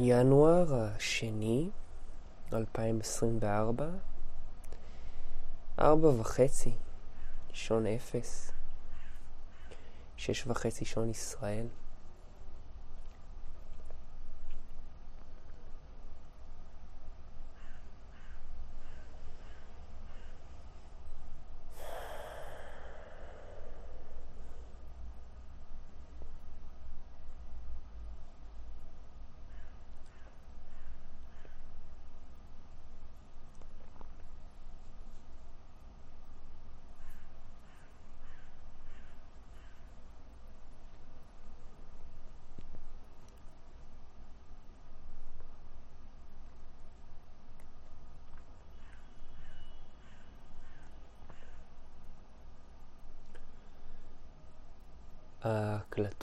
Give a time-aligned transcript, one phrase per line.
[0.00, 1.70] ינואר השני,
[2.52, 3.88] 2024,
[5.78, 6.72] ארבע וחצי,
[7.52, 8.50] שעון אפס,
[10.16, 11.66] שש וחצי שעון ישראל.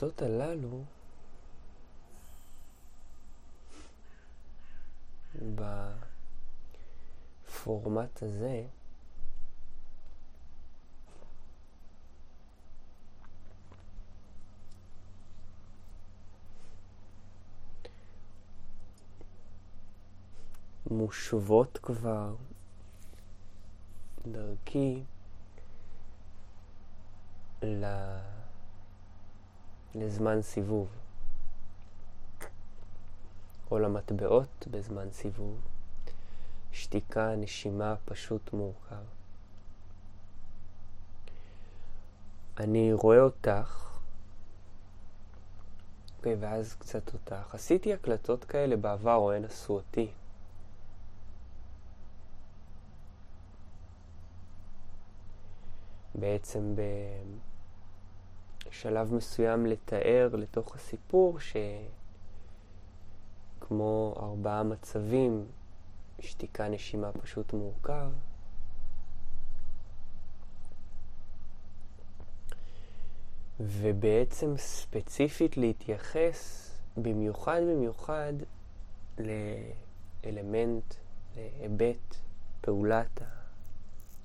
[0.02, 0.84] ההקלטות הללו
[7.54, 8.64] בפורמט הזה
[20.90, 22.34] מושוות כבר
[24.26, 25.02] דרכי
[27.62, 27.84] ל...
[29.98, 30.88] לזמן סיבוב,
[33.70, 35.60] או למטבעות בזמן סיבוב,
[36.72, 39.04] שתיקה, נשימה, פשוט מורכב.
[42.60, 43.98] אני רואה אותך,
[46.22, 47.54] ואז קצת אותך.
[47.54, 50.10] עשיתי הקלטות כאלה בעבר, או הן עשו אותי.
[56.14, 56.80] בעצם ב...
[58.80, 61.38] שלב מסוים לתאר לתוך הסיפור
[63.60, 65.46] שכמו ארבעה מצבים,
[66.20, 68.10] שתיקה נשימה פשוט מורכב,
[73.60, 78.32] ובעצם ספציפית להתייחס במיוחד במיוחד
[79.18, 80.94] לאלמנט,
[81.36, 82.16] להיבט,
[82.60, 83.20] פעולת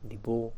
[0.06, 0.52] הדיבור.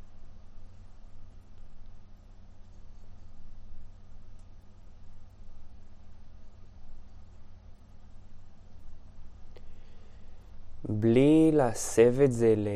[10.99, 12.67] בלי להסב את זה ל...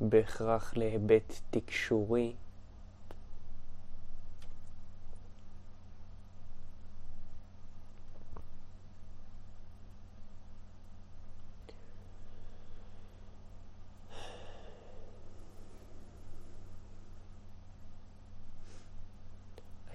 [0.00, 2.32] בהכרח להיבט תקשורי.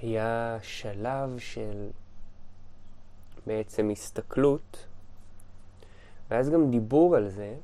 [0.06, 1.90] היה שלב של
[3.48, 4.86] בעצם הסתכלות,
[6.30, 7.56] ואז גם דיבור על זה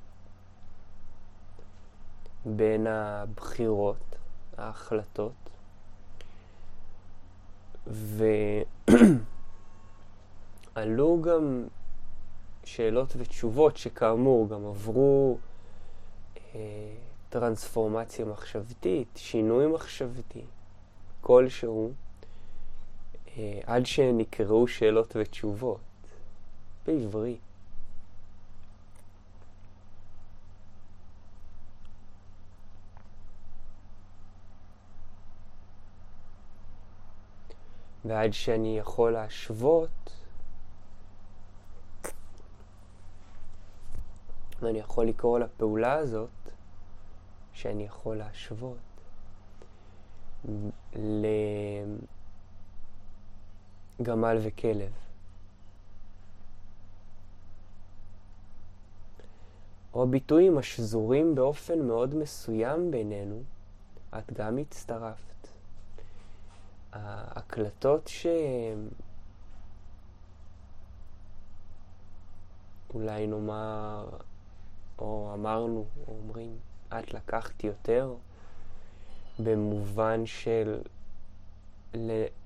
[2.46, 4.16] בין הבחירות,
[4.57, 5.50] ההחלטות,
[10.75, 11.68] ועלו גם
[12.63, 15.38] שאלות ותשובות שכאמור גם עברו
[16.56, 16.59] אה,
[17.29, 20.46] טרנספורמציה מחשבתית, שינוי מחשבתי
[21.22, 21.91] כלשהו.
[23.41, 25.79] אה, עד שנקראו שאלות ותשובות
[26.85, 27.40] בעברית.
[38.06, 39.90] ועד שאני יכול להשוות,
[44.61, 46.29] ואני יכול לקרוא לפעולה הזאת
[47.53, 48.78] שאני יכול להשוות
[50.96, 51.26] ל...
[54.02, 54.91] גמל וכלב.
[59.93, 63.43] או הביטויים השזורים באופן מאוד מסוים בינינו,
[64.17, 65.47] את גם הצטרפת.
[66.93, 68.26] ההקלטות ש...
[72.94, 74.09] אולי נאמר,
[74.99, 78.14] או אמרנו, או אומרים, את לקחת יותר,
[79.40, 80.82] במובן של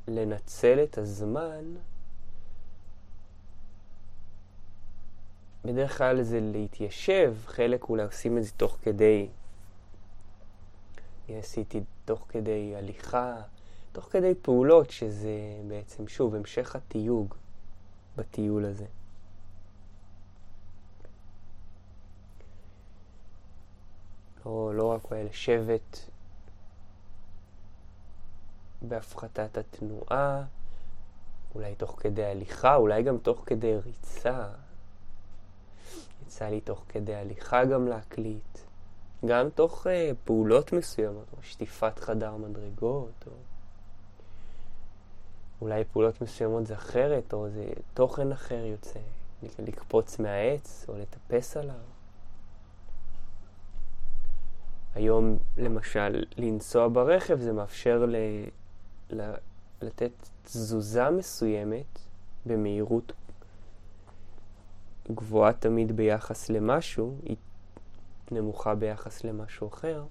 [0.07, 1.75] לנצל את הזמן,
[5.65, 9.27] בדרך כלל זה להתיישב, חלק אולי עושים את זה תוך כדי,
[11.29, 13.41] אני עשיתי תוך כדי הליכה,
[13.91, 17.35] תוך כדי פעולות, שזה בעצם, שוב, המשך התיוג
[18.15, 18.85] בטיול הזה.
[24.45, 26.09] לא, לא רק לשבת
[28.85, 30.43] בהפחתת התנועה,
[31.55, 34.47] אולי תוך כדי הליכה, אולי גם תוך כדי ריצה.
[36.25, 38.59] יצא לי תוך כדי הליכה גם להקליט.
[39.25, 39.89] גם תוך uh,
[40.25, 43.31] פעולות מסוימות, או שטיפת חדר מדרגות, או
[45.61, 48.99] אולי פעולות מסוימות זה אחרת, או זה תוכן אחר יוצא,
[49.59, 51.75] לקפוץ מהעץ, או לטפס עליו.
[54.95, 58.15] היום, למשל, לנסוע ברכב זה מאפשר ל...
[59.81, 60.11] לתת
[60.43, 61.99] תזוזה מסוימת
[62.45, 63.11] במהירות
[65.11, 67.37] גבוהה תמיד ביחס למשהו, היא
[68.31, 70.05] נמוכה ביחס למשהו אחר.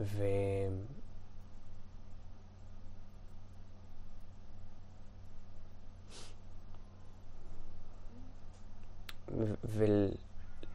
[0.00, 0.24] ו...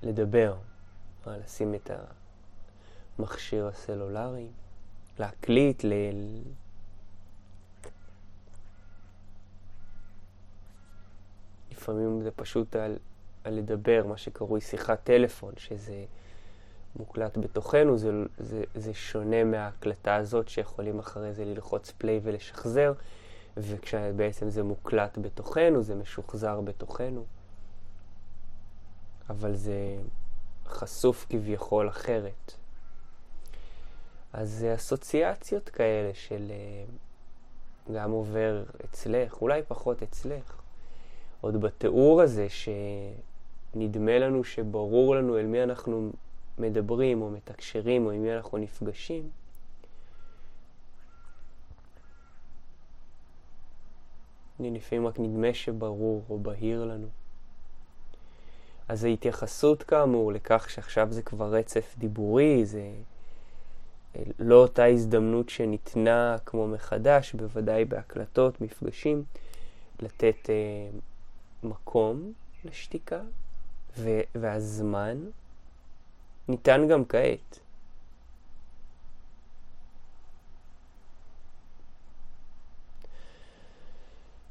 [0.03, 0.57] ולדבר,
[1.27, 1.91] לשים את
[3.19, 4.47] המכשיר הסלולרי,
[5.19, 5.93] להקליט, ל...
[11.71, 12.97] לפעמים זה פשוט על,
[13.43, 16.05] על לדבר, מה שקרוי שיחת טלפון, שזה
[16.95, 22.93] מוקלט בתוכנו, זה, זה, זה שונה מההקלטה הזאת שיכולים אחרי זה ללחוץ פליי ולשחזר,
[23.57, 27.25] וכשבעצם זה מוקלט בתוכנו, זה משוחזר בתוכנו.
[29.29, 29.97] אבל זה
[30.65, 32.53] חשוף כביכול אחרת.
[34.37, 36.85] אז אסוציאציות כאלה של אה,
[37.93, 40.61] גם עובר אצלך, אולי פחות אצלך.
[41.41, 46.11] עוד בתיאור הזה שנדמה לנו שברור לנו אל מי אנחנו
[46.57, 49.29] מדברים או מתקשרים או עם מי אנחנו נפגשים,
[54.59, 57.07] לפעמים רק נדמה שברור או בהיר לנו.
[58.87, 62.91] אז ההתייחסות כאמור לכך שעכשיו זה כבר רצף דיבורי, זה
[64.39, 69.23] לא אותה הזדמנות שניתנה כמו מחדש, בוודאי בהקלטות, מפגשים,
[69.99, 70.89] לתת אה,
[71.63, 72.33] מקום
[72.65, 73.21] לשתיקה,
[73.97, 75.17] ו- והזמן
[76.47, 77.59] ניתן גם כעת.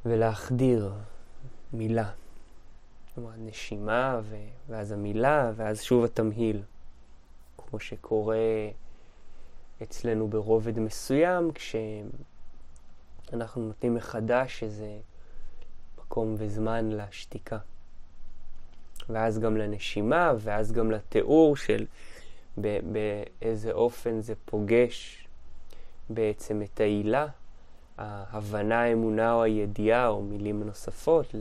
[0.07, 0.93] ולהחדיר
[1.73, 2.11] מילה.
[3.15, 4.37] כלומר, נשימה, ו...
[4.69, 6.63] ואז המילה, ואז שוב התמהיל.
[7.59, 8.37] כמו שקורה
[9.83, 12.13] אצלנו ברובד מסוים, כשאנחנו
[13.63, 14.99] נותנים מחדש איזה
[15.99, 17.59] מקום וזמן לשתיקה.
[19.09, 21.87] ואז גם לנשימה, ואז גם לתיאור של
[22.57, 25.29] באיזה אופן זה פוגש
[26.11, 27.27] בעצם את העילה,
[27.99, 31.35] ההבנה, האמונה או הידיעה, או מילים נוספות,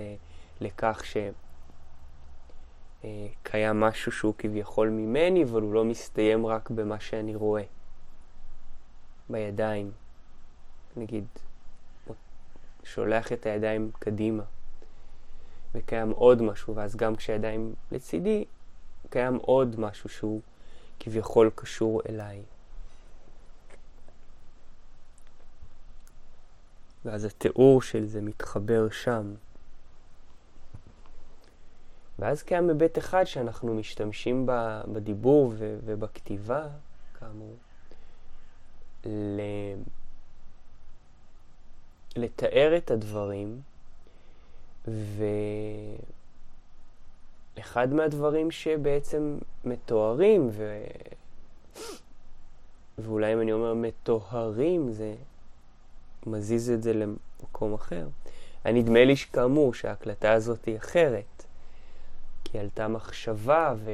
[0.62, 1.18] לכך ש...
[3.54, 7.64] אה, משהו שהוא כביכול ממני, אבל הוא לא מסתיים רק במה שאני רואה.
[9.30, 9.92] בידיים.
[10.98, 11.25] נגיד,
[12.83, 14.44] שולח את הידיים קדימה,
[15.75, 18.45] וקיים עוד משהו, ואז גם כשהידיים לצידי,
[19.09, 20.42] קיים עוד משהו שהוא
[21.00, 22.42] כביכול קשור אליי.
[27.06, 29.33] ואז התיאור של זה מתחבר שם.
[32.19, 34.45] ואז קיים היבט אחד שאנחנו משתמשים
[34.94, 36.68] בדיבור ובכתיבה,
[37.19, 37.56] כאמור,
[39.06, 39.42] ל...
[42.16, 43.62] לתאר את הדברים,
[47.57, 50.83] ואחד מהדברים שבעצם מתוארים, ו...
[52.97, 55.16] ואולי אם אני אומר מטוהרים, זה
[56.26, 58.07] מזיז את זה למקום אחר.
[58.66, 61.45] נדמה לי שכאמור שההקלטה הזאת היא אחרת.
[62.44, 63.92] כי עלתה מחשבה ו...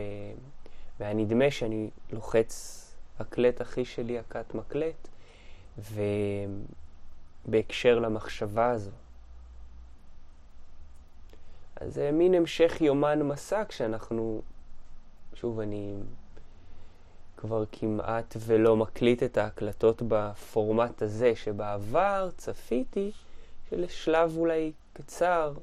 [0.99, 2.80] והיה נדמה שאני לוחץ
[3.21, 5.07] הקלט אחי שלי, הכת מקלט,
[7.47, 8.91] ובהקשר למחשבה הזו.
[11.75, 14.41] אז זה מין המשך יומן מסע כשאנחנו,
[15.33, 15.95] שוב, אני
[17.37, 23.11] כבר כמעט ולא מקליט את ההקלטות בפורמט הזה, שבעבר צפיתי
[23.69, 25.53] שלשלב אולי קצר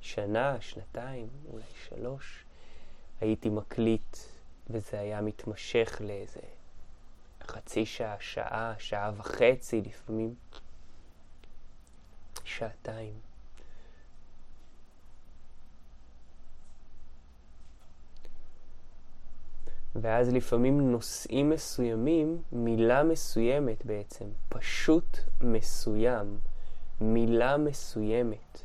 [0.00, 2.44] שנה, שנתיים, אולי שלוש,
[3.20, 4.16] הייתי מקליט,
[4.70, 6.40] וזה היה מתמשך לאיזה
[7.46, 10.34] חצי שעה, שעה, שעה וחצי, לפעמים
[12.44, 13.14] שעתיים.
[19.94, 26.38] ואז לפעמים נושאים מסוימים, מילה מסוימת בעצם, פשוט מסוים,
[27.00, 28.62] מילה מסוימת,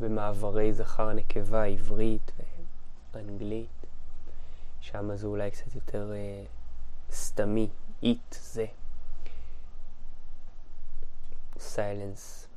[0.00, 2.32] במעברי זכר נקבה עברית
[3.14, 3.68] ואנגלית.
[4.80, 6.44] שם זה אולי קצת יותר אה,
[7.12, 7.68] סתמי,
[8.02, 8.66] איט זה.
[11.56, 12.48] silence,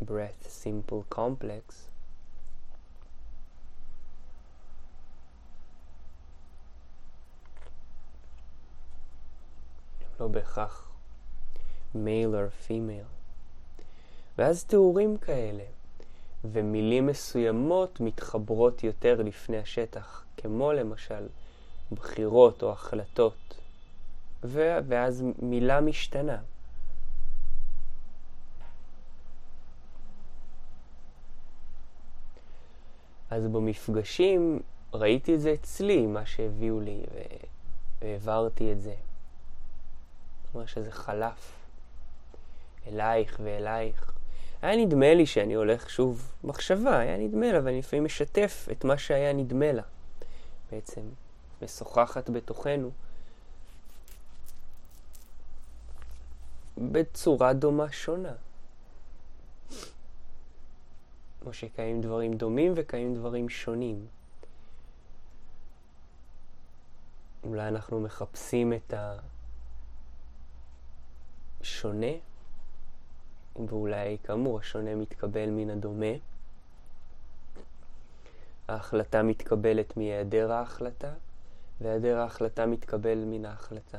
[0.00, 1.88] breath, simple, complex,
[10.20, 10.90] לא בהכרח
[11.94, 13.08] male or female.
[14.38, 15.64] ואז תיאורים כאלה,
[16.44, 21.28] ומילים מסוימות מתחברות יותר לפני השטח, כמו למשל
[21.92, 23.54] בחירות או החלטות,
[24.44, 26.38] ו- ואז מילה משתנה.
[33.30, 34.60] אז במפגשים
[34.94, 37.02] ראיתי את זה אצלי, מה שהביאו לי,
[38.00, 38.94] והעברתי את זה.
[40.44, 41.52] זאת אומרת שזה חלף
[42.86, 44.12] אלייך ואלייך.
[44.62, 48.98] היה נדמה לי שאני הולך שוב מחשבה, היה נדמה לה, ואני לפעמים משתף את מה
[48.98, 49.82] שהיה נדמה לה.
[50.72, 51.00] בעצם
[51.62, 52.90] משוחחת בתוכנו
[56.78, 58.32] בצורה דומה שונה.
[61.40, 64.06] כמו שקיימים דברים דומים וקיימים דברים שונים.
[67.44, 68.94] אולי אנחנו מחפשים את
[71.60, 72.06] השונה,
[73.68, 76.06] ואולי כאמור השונה מתקבל מן הדומה.
[78.68, 81.12] ההחלטה מתקבלת מהיעדר ההחלטה,
[81.80, 83.98] והיעדר ההחלטה מתקבל מן ההחלטה.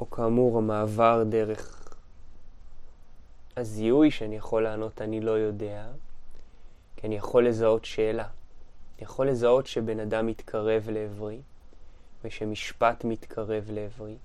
[0.00, 1.94] או כאמור המעבר דרך
[3.56, 5.86] הזיהוי שאני יכול לענות אני לא יודע,
[6.96, 8.22] כי אני יכול לזהות שאלה.
[8.98, 11.40] אני יכול לזהות שבן אדם מתקרב לעברי,
[12.24, 14.16] ושמשפט מתקרב לעברי.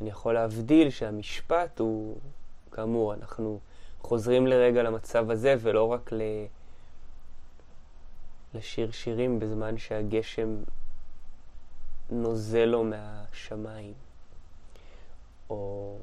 [0.00, 2.16] אני יכול להבדיל שהמשפט הוא,
[2.72, 3.58] כאמור, אנחנו
[4.02, 6.22] חוזרים לרגע למצב הזה, ולא רק ל...
[8.54, 10.56] לשיר שירים בזמן שהגשם
[12.10, 14.03] נוזל לו מהשמיים.
[15.50, 15.98] או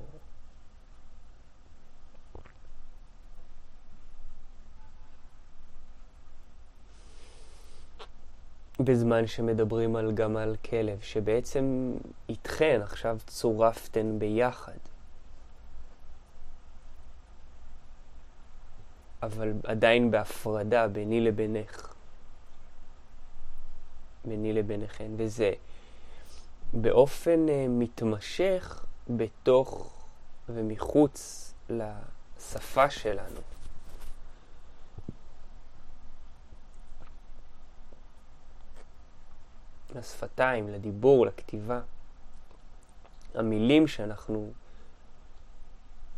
[8.80, 11.94] בזמן שמדברים על, גם על כלב, שבעצם
[12.30, 14.78] איתכן עכשיו צורפתן ביחד.
[19.24, 21.94] אבל עדיין בהפרדה ביני לבינך.
[24.26, 25.12] ביני לביניכן.
[25.18, 25.52] וזה
[26.74, 29.94] באופן uh, מתמשך בתוך
[30.50, 33.40] ומחוץ לשפה שלנו.
[39.96, 41.82] לשפתיים, לדיבור, לכתיבה.
[43.36, 44.52] המילים שאנחנו,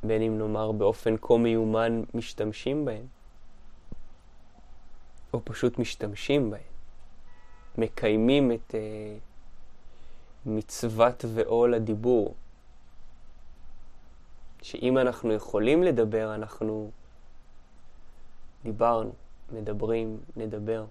[0.04, 3.06] בין אם נאמר באופן כה מיומן, משתמשים בהם,
[5.34, 6.62] או פשוט משתמשים בהם,
[7.78, 8.80] מקיימים את uh,
[10.46, 12.36] מצוות ועול הדיבור.
[14.64, 16.92] שאם אנחנו יכולים לדבר, אנחנו
[18.64, 19.12] דיברנו,
[19.52, 20.86] מדברים, נדבר.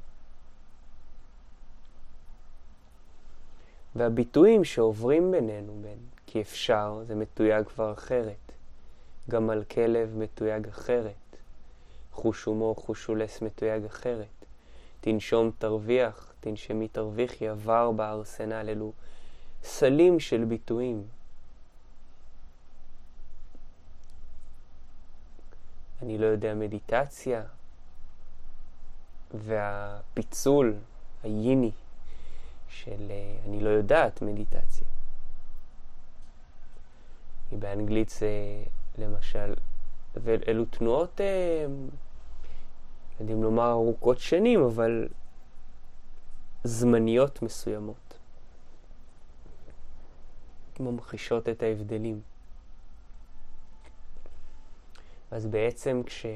[3.94, 8.52] והביטויים שעוברים בינינו, בין כי אפשר, זה מתויג כבר אחרת.
[9.30, 11.36] גם על כלב מתויג אחרת.
[12.12, 14.26] חוש הומור, חוש הולס מתויג אחרת.
[15.00, 18.92] תנשום תרוויח, תנשמי תרוויחי, עבר בארסנל, אלו
[19.62, 21.02] סלים של ביטויים.
[26.02, 27.42] אני לא יודע מדיטציה,
[29.34, 30.74] והפיצול,
[31.22, 31.70] היני,
[32.68, 34.86] של אה, אני לא יודעת מדיטציה.
[37.52, 38.28] באנגלית זה
[38.98, 39.54] למשל,
[40.14, 41.66] ואלו תנועות, אה,
[43.20, 45.08] יודעים לומר ארוכות שנים, אבל
[46.64, 48.18] זמניות מסוימות.
[50.80, 52.20] ממחישות את ההבדלים.
[55.32, 56.26] אז בעצם כש...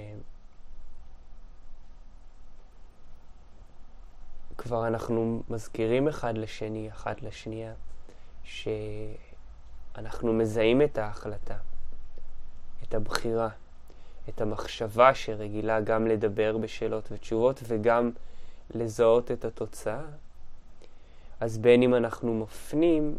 [4.59, 7.73] כבר אנחנו מזכירים אחד לשני, אחת לשנייה,
[8.45, 11.57] שאנחנו מזהים את ההחלטה,
[12.83, 13.49] את הבחירה,
[14.29, 18.11] את המחשבה שרגילה גם לדבר בשאלות ותשובות וגם
[18.75, 20.03] לזהות את התוצאה,
[21.41, 23.19] אז בין אם אנחנו מפנים,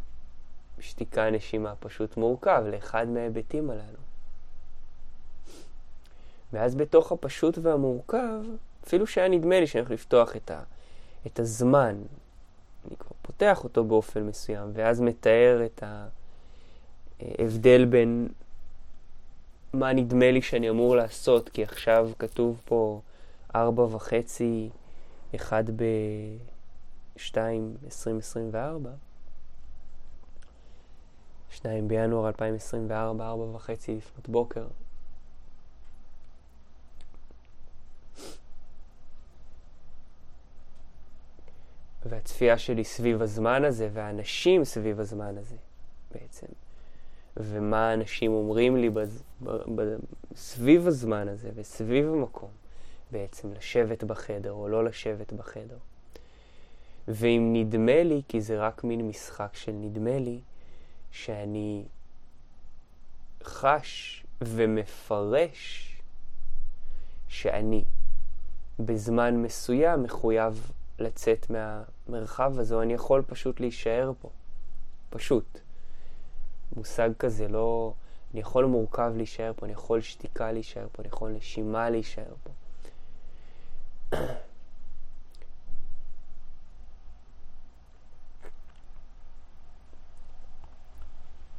[0.79, 4.06] שתיקה נשימה פשוט מורכב לאחד מההיבטים הללו.
[6.54, 8.42] ואז בתוך הפשוט והמורכב,
[8.88, 10.63] אפילו שהיה נדמה לי שאני הולך לפתוח את, ה,
[11.27, 11.96] את הזמן,
[12.88, 15.84] אני כבר פותח אותו באופן מסוים, ואז מתאר את
[17.22, 18.27] ההבדל בין
[19.74, 23.01] מה נדמה לי שאני אמור לעשות, כי עכשיו כתוב פה
[23.56, 24.70] ארבע וחצי,
[25.36, 25.63] אחד
[27.16, 28.89] בשתיים, עשרים, עשרים וארבע.
[31.50, 34.68] 2 בינואר 2024, 4 וחצי לפנות בוקר.
[42.09, 45.55] והצפייה שלי סביב הזמן הזה, והאנשים סביב הזמן הזה,
[46.11, 46.47] בעצם.
[47.37, 49.23] ומה האנשים אומרים לי בז...
[49.43, 49.49] ב...
[49.51, 49.95] ב...
[50.35, 52.49] סביב הזמן הזה וסביב המקום,
[53.11, 55.77] בעצם לשבת בחדר או לא לשבת בחדר.
[57.07, 60.39] ואם נדמה לי, כי זה רק מין משחק של נדמה לי,
[61.11, 61.85] שאני
[63.43, 65.93] חש ומפרש
[67.27, 67.83] שאני
[68.79, 74.30] בזמן מסוים מחויב לצאת מהמרחב הזה, או אני יכול פשוט להישאר פה.
[75.10, 75.60] פשוט.
[76.75, 77.94] מושג כזה, לא...
[78.34, 82.51] אני יכול מורכב להישאר פה, אני יכול שתיקה להישאר פה, אני יכול נשימה להישאר פה.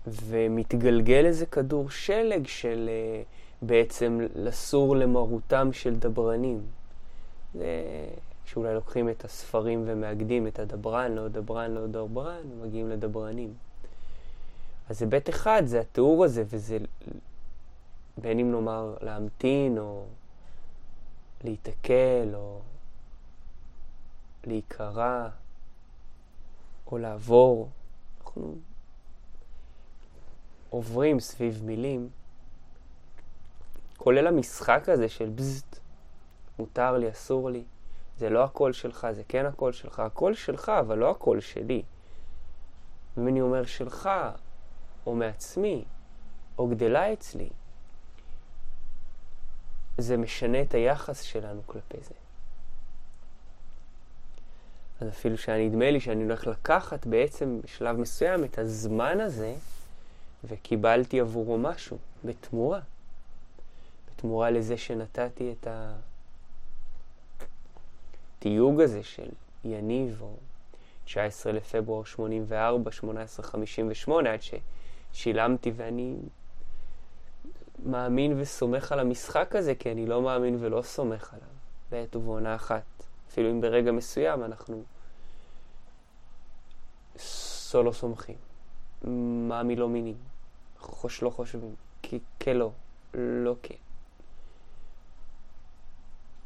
[0.07, 3.27] ומתגלגל איזה כדור שלג של uh,
[3.67, 6.67] בעצם לסור למרותם של דברנים.
[7.55, 7.65] זה
[8.49, 13.55] שאולי לוקחים את הספרים ומאגדים את הדברן, לא דברן, לא דברן, ומגיעים לדברנים.
[14.89, 16.79] אז היבט אחד זה התיאור הזה, וזה
[18.19, 20.05] בין אם נאמר להמתין, או
[21.45, 22.61] להיתקל, או
[24.45, 25.29] להיקרע,
[26.87, 27.69] או לעבור.
[28.21, 28.55] אנחנו
[30.71, 32.09] עוברים סביב מילים,
[33.97, 35.79] כולל המשחק הזה של בזט,
[36.59, 37.65] מותר לי, אסור לי,
[38.19, 41.83] זה לא הקול שלך, זה כן הקול שלך, הקול שלך, אבל לא הקול שלי.
[43.19, 44.11] אם אני אומר שלך,
[45.07, 45.85] או מעצמי,
[46.59, 47.49] או גדלה אצלי,
[49.99, 52.15] זה משנה את היחס שלנו כלפי זה.
[55.01, 59.55] אז אפילו שנדמה לי שאני הולך לקחת בעצם בשלב מסוים את הזמן הזה,
[60.45, 62.81] וקיבלתי עבורו משהו בתמורה.
[64.07, 65.67] בתמורה לזה שנתתי את
[68.39, 69.29] התיוג הזה של
[69.65, 70.37] יניב, או
[71.05, 74.41] 19 לפברואר 84, 1858, עד
[75.13, 76.17] ששילמתי ואני
[77.85, 81.49] מאמין וסומך על המשחק הזה, כי אני לא מאמין ולא סומך עליו
[81.91, 82.83] בעת ובעונה אחת.
[83.29, 84.83] אפילו אם ברגע מסוים אנחנו
[87.19, 88.37] סולו סומכים.
[89.49, 90.17] מה מי לא מינים,
[90.79, 91.75] חוש לא חושבים,
[92.43, 92.71] כלא,
[93.15, 93.75] לא כן.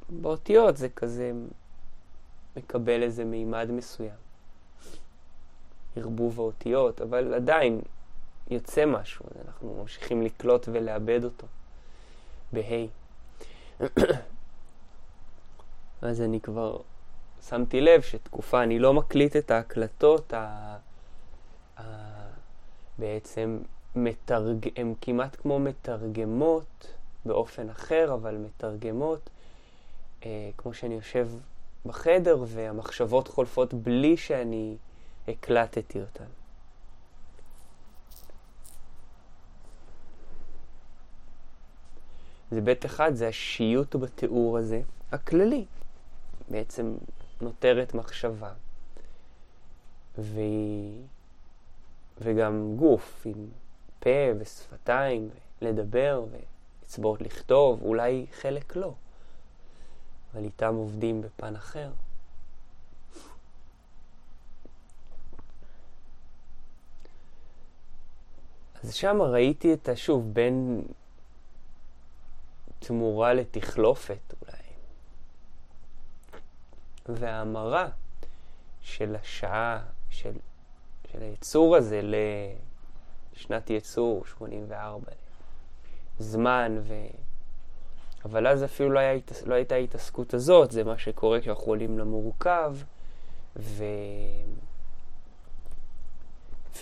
[0.08, 1.32] באותיות זה כזה
[2.56, 4.22] מקבל איזה מימד מסוים.
[5.96, 7.80] ערבוב האותיות, אבל עדיין
[8.50, 11.46] יוצא משהו, אנחנו ממשיכים לקלוט ולאבד אותו
[12.52, 12.86] בה'.
[16.02, 16.78] אז אני כבר
[17.48, 20.76] שמתי לב שתקופה, אני לא מקליט את ההקלטות ה...
[22.98, 23.58] בעצם
[23.96, 24.68] מתרג...
[24.76, 29.30] הן כמעט כמו מתרגמות באופן אחר, אבל מתרגמות,
[30.24, 31.28] אה, כמו שאני יושב
[31.86, 34.76] בחדר והמחשבות חולפות בלי שאני
[35.28, 36.24] הקלטתי אותן.
[42.50, 45.64] זה בית אחד, זה השיוט בתיאור הזה, הכללי.
[46.48, 46.94] בעצם
[47.40, 48.52] נותרת מחשבה.
[50.18, 51.02] והיא
[52.20, 53.46] וגם גוף עם
[53.98, 58.92] פה ושפתיים, לדבר ואצבעות לכתוב, אולי חלק לא,
[60.32, 61.90] אבל איתם עובדים בפן אחר.
[68.82, 70.82] אז שם ראיתי את השוב בין
[72.78, 74.62] תמורה לתחלופת אולי,
[77.08, 77.88] וההמרה
[78.80, 80.32] של השעה, של
[81.12, 82.00] של היצור הזה
[83.34, 85.12] לשנת יצור 84.
[86.18, 86.94] זמן ו...
[88.24, 92.76] אבל אז אפילו לא, היה, לא הייתה ההתעסקות הזאת, זה מה שקורה כשאנחנו עולים למורכב,
[93.56, 93.84] ו...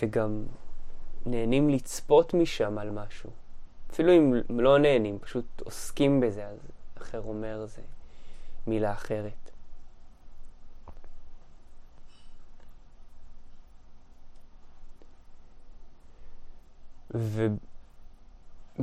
[0.01, 0.43] וגם
[1.25, 3.29] נהנים לצפות משם על משהו.
[3.91, 6.59] אפילו אם לא נהנים, פשוט עוסקים בזה, אז
[6.97, 7.81] אחר אומר זה
[8.67, 9.51] מילה אחרת.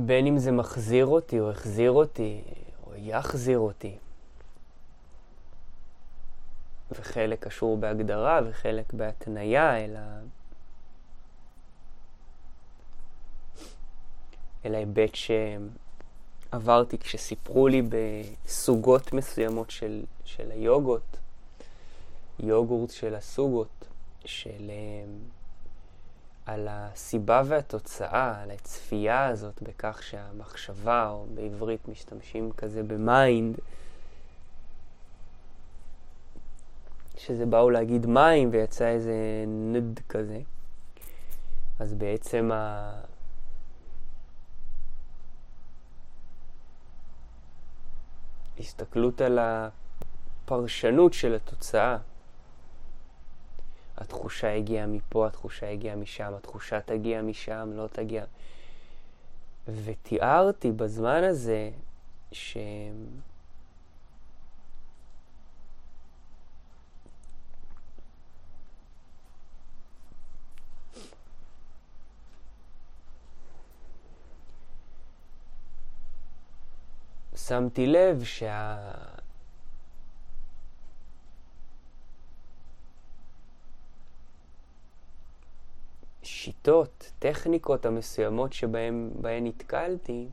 [0.03, 2.41] ובין אם זה מחזיר אותי, או החזיר אותי,
[2.87, 3.97] או יחזיר אותי.
[6.91, 10.19] וחלק קשור בהגדרה וחלק בהתניה אל ה...
[14.65, 21.17] אל ההיבט שעברתי כשסיפרו לי בסוגות מסוימות של, של היוגות,
[22.39, 23.87] יוגורט של הסוגות,
[24.25, 24.71] של
[26.49, 33.59] על הסיבה והתוצאה, על הצפייה הזאת בכך שהמחשבה, או בעברית משתמשים כזה במיינד,
[37.17, 39.13] שזה באו להגיד מים ויצא איזה
[39.47, 40.39] נד כזה.
[41.79, 42.91] אז בעצם ה...
[48.59, 51.97] הסתכלות על הפרשנות של התוצאה.
[53.99, 58.25] התחושה הגיעה מפה, התחושה הגיעה משם, התחושה תגיע משם, לא תגיע.
[59.67, 61.71] ותיארתי בזמן הזה
[62.31, 62.57] ש...
[77.35, 78.77] שמתי לב שה...
[86.29, 90.27] השיטות, טכניקות המסוימות שבהן נתקלתי,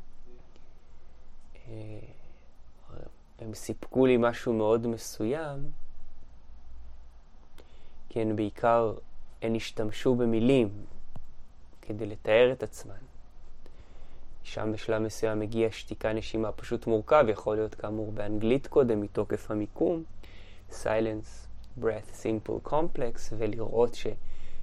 [1.68, 1.72] אה,
[3.38, 5.70] הם סיפקו לי משהו מאוד מסוים,
[8.08, 8.94] כי הן בעיקר,
[9.42, 10.84] הן השתמשו במילים
[11.82, 12.94] כדי לתאר את עצמן.
[14.42, 20.04] שם בשלב מסוים מגיע שתיקה נשימה פשוט מורכב, יכול להיות כאמור באנגלית קודם מתוקף המיקום,
[20.70, 21.48] Silence,
[21.80, 24.06] Breath, Simple Complex, ולראות ש...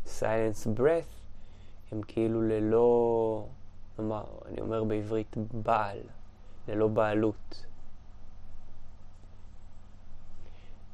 [0.05, 1.22] Silence Breath
[1.93, 3.45] הם כאילו ללא,
[3.99, 5.97] נאמר, אני אומר בעברית בעל,
[6.67, 7.65] ללא בעלות.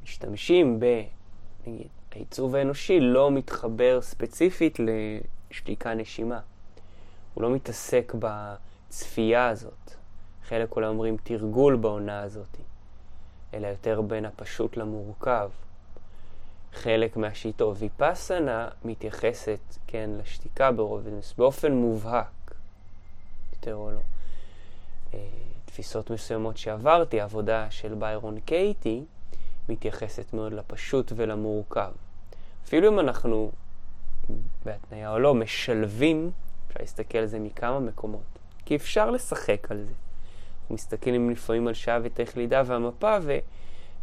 [0.04, 0.86] משתמשים ב...
[1.68, 6.40] נגיד, העיצוב האנושי לא מתחבר ספציפית לשתיקה נשימה.
[7.34, 9.92] הוא לא מתעסק בצפייה הזאת.
[10.48, 12.58] חלק אולי אומרים תרגול בעונה הזאת,
[13.54, 15.50] אלא יותר בין הפשוט למורכב.
[16.74, 17.78] חלק מהשיטות.
[17.80, 22.54] ויפאסנה מתייחסת, כן, לשתיקה ברובינוס באופן מובהק,
[23.54, 24.00] יותר או לא.
[25.14, 25.20] אה,
[25.66, 29.04] תפיסות מסוימות שעברתי, העבודה של ביירון קייטי,
[29.70, 31.92] מתייחסת מאוד לפשוט ולמורכב.
[32.66, 33.52] אפילו אם אנחנו,
[34.66, 36.32] בהתניה או לא, משלבים,
[36.68, 39.94] אפשר להסתכל על זה מכמה מקומות, כי אפשר לשחק על זה.
[40.62, 43.18] אנחנו מסתכלים לפעמים על שעה ותכף לידה והמפה,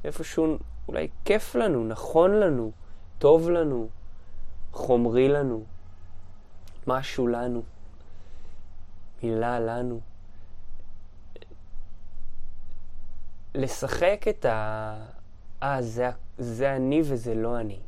[0.05, 2.73] ואיפשהו אולי כיף לנו, נכון לנו,
[3.19, 3.89] טוב לנו,
[4.73, 5.65] חומרי לנו,
[6.87, 7.63] משהו לנו,
[9.23, 10.01] מילה לנו.
[13.55, 14.97] לשחק את ה...
[15.63, 17.79] אה, זה, זה אני וזה לא אני.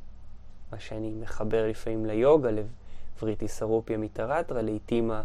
[0.73, 5.23] מה שאני מחבר לפעמים ליוגה, לבריטי סרופיה מיטרטרה, לעיתים ה...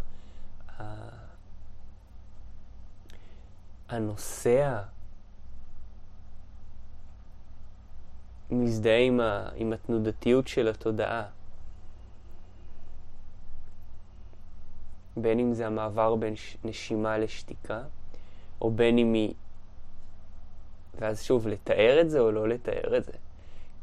[3.88, 4.80] הנוסע
[8.50, 11.24] מזדהה עם, ה, עם התנודתיות של התודעה.
[15.16, 17.82] בין אם זה המעבר בין ש, נשימה לשתיקה,
[18.60, 19.34] או בין אם היא...
[20.98, 23.12] ואז שוב, לתאר את זה או לא לתאר את זה.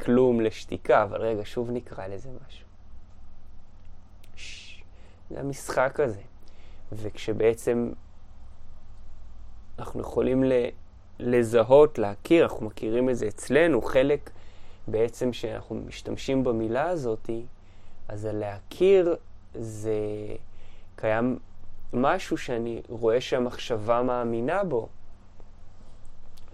[0.02, 2.68] כלום לשתיקה, אבל רגע, שוב נקרא לזה משהו.
[4.36, 4.82] ש...
[5.30, 6.22] זה המשחק הזה.
[6.92, 7.92] וכשבעצם
[9.80, 10.52] אנחנו יכולים ל...
[11.20, 14.30] לזהות, להכיר, אנחנו מכירים את זה אצלנו, חלק
[14.88, 17.30] בעצם שאנחנו משתמשים במילה הזאת,
[18.08, 19.16] אז הלהכיר
[19.54, 19.96] זה
[20.96, 21.40] קיים
[21.94, 24.88] משהו שאני רואה שהמחשבה מאמינה בו,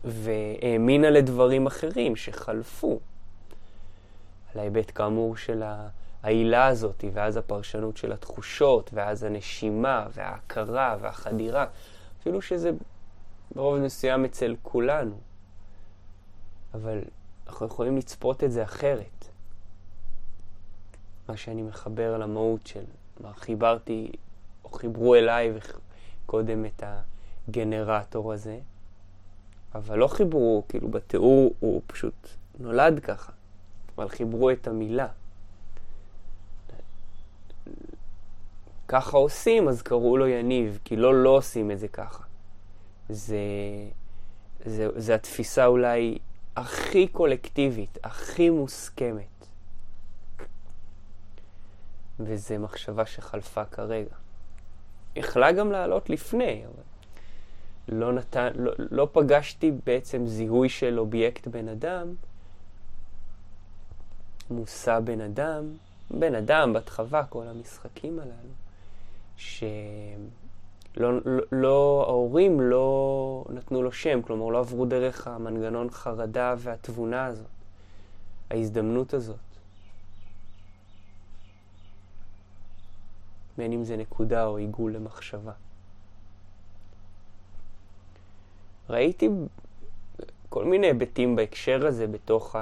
[0.04, 3.00] והאמינה לדברים אחרים שחלפו.
[4.54, 5.64] על ההיבט כאמור של
[6.24, 11.66] העילה הזאת, ואז הפרשנות של התחושות, ואז הנשימה, וההכרה, והחדירה,
[12.22, 12.72] אפילו שזה
[13.56, 15.16] ברוב מסוים אצל כולנו.
[16.74, 17.02] אבל
[17.48, 19.26] אנחנו יכולים לצפות את זה אחרת.
[21.30, 22.84] מה שאני מחבר למהות של
[23.20, 24.12] מה חיברתי,
[24.64, 25.52] או חיברו אליי
[26.26, 26.84] קודם את
[27.48, 28.60] הגנרטור הזה,
[29.76, 32.28] אבל לא חיברו, כאילו בתיאור הוא פשוט
[32.60, 33.32] נולד ככה,
[33.96, 35.08] אבל חיברו את המילה.
[38.88, 42.24] ככה עושים, אז קראו לו יניב, כי לא לא עושים את זה ככה.
[43.10, 43.38] זה,
[44.66, 46.18] זה, זה התפיסה אולי
[46.58, 49.48] הכי קולקטיבית, הכי מוסכמת.
[52.20, 54.16] וזו מחשבה שחלפה כרגע.
[55.16, 56.84] יכלה גם לעלות לפני, אבל
[57.88, 62.14] לא, נתן, לא, לא פגשתי בעצם זיהוי של אובייקט בן אדם,
[64.50, 65.74] מושא בן אדם,
[66.12, 68.54] בן אדם, בת חווה, כל המשחקים הללו,
[69.38, 69.64] ש...
[70.98, 77.26] לא, לא, לא, ההורים לא נתנו לו שם, כלומר לא עברו דרך המנגנון חרדה והתבונה
[77.26, 77.48] הזאת,
[78.52, 79.36] ההזדמנות הזאת.
[83.58, 85.52] בין אם זה נקודה או עיגול למחשבה.
[88.90, 89.30] ראיתי
[90.50, 92.56] כל מיני היבטים בהקשר הזה, בתוך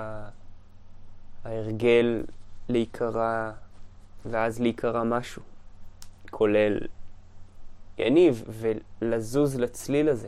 [1.44, 2.24] ההרגל
[2.70, 3.52] להיקרא,
[4.26, 5.42] ואז להיקרא משהו,
[6.30, 6.78] כולל
[7.98, 8.44] יניב
[9.02, 10.28] ולזוז לצליל הזה.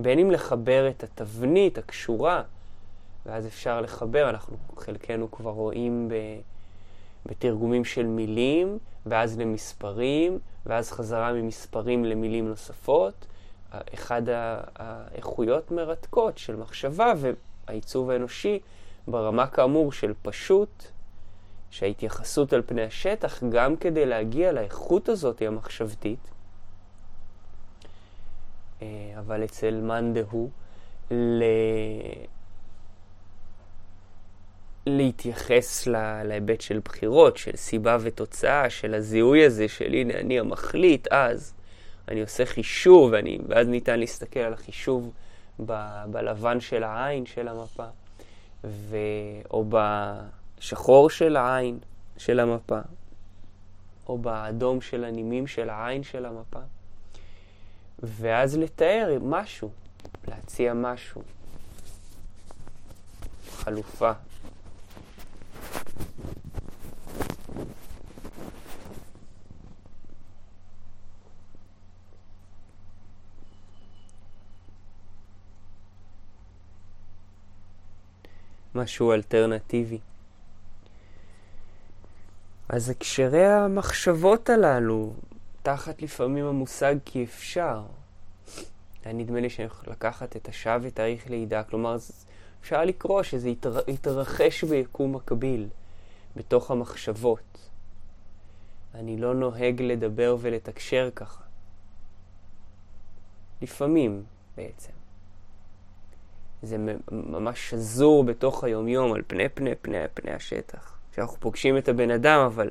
[0.00, 2.42] בין אם לחבר את התבנית הקשורה,
[3.26, 6.14] ואז אפשר לחבר, אנחנו חלקנו כבר רואים ב,
[7.26, 13.26] בתרגומים של מילים, ואז למספרים, ואז חזרה ממספרים למילים נוספות.
[13.94, 14.22] אחד
[14.74, 18.58] האיכויות מרתקות של מחשבה והעיצוב האנושי
[19.08, 20.84] ברמה כאמור של פשוט,
[21.70, 26.30] שההתייחסות על פני השטח, גם כדי להגיע לאיכות הזאת המחשבתית,
[28.82, 28.86] אה,
[29.18, 30.50] אבל אצל מאן דהוא,
[31.10, 31.42] ל...
[34.86, 41.08] להתייחס לה, להיבט של בחירות, של סיבה ותוצאה, של הזיהוי הזה של הנה אני המחליט,
[41.10, 41.54] אז
[42.08, 45.12] אני עושה חישוב, ואני, ואז ניתן להסתכל על החישוב
[45.66, 47.86] ב, בלבן של העין של המפה,
[48.64, 48.96] ו,
[49.50, 49.64] או
[50.58, 51.78] בשחור של העין
[52.16, 52.80] של המפה,
[54.08, 56.60] או באדום של הנימים של העין של המפה.
[57.98, 59.70] ואז לתאר משהו,
[60.28, 61.22] להציע משהו,
[63.50, 64.12] חלופה.
[78.74, 79.98] משהו אלטרנטיבי.
[82.68, 85.12] אז הקשרי המחשבות הללו,
[85.62, 87.82] תחת לפעמים המושג כי אפשר.
[89.04, 91.96] היה נדמה לי שאני יכול לקחת את השעה ותאריך לידה, כלומר
[92.60, 93.80] אפשר לקרוא שזה יתר...
[93.88, 95.68] יתרחש ביקום מקביל,
[96.36, 97.68] בתוך המחשבות.
[98.94, 101.44] אני לא נוהג לדבר ולתקשר ככה.
[103.62, 104.24] לפעמים,
[104.56, 104.92] בעצם.
[106.62, 106.76] זה
[107.12, 110.95] ממש שזור בתוך היומיום, על פני פני פני פני השטח.
[111.16, 112.70] כשאנחנו פוגשים את הבן אדם, אבל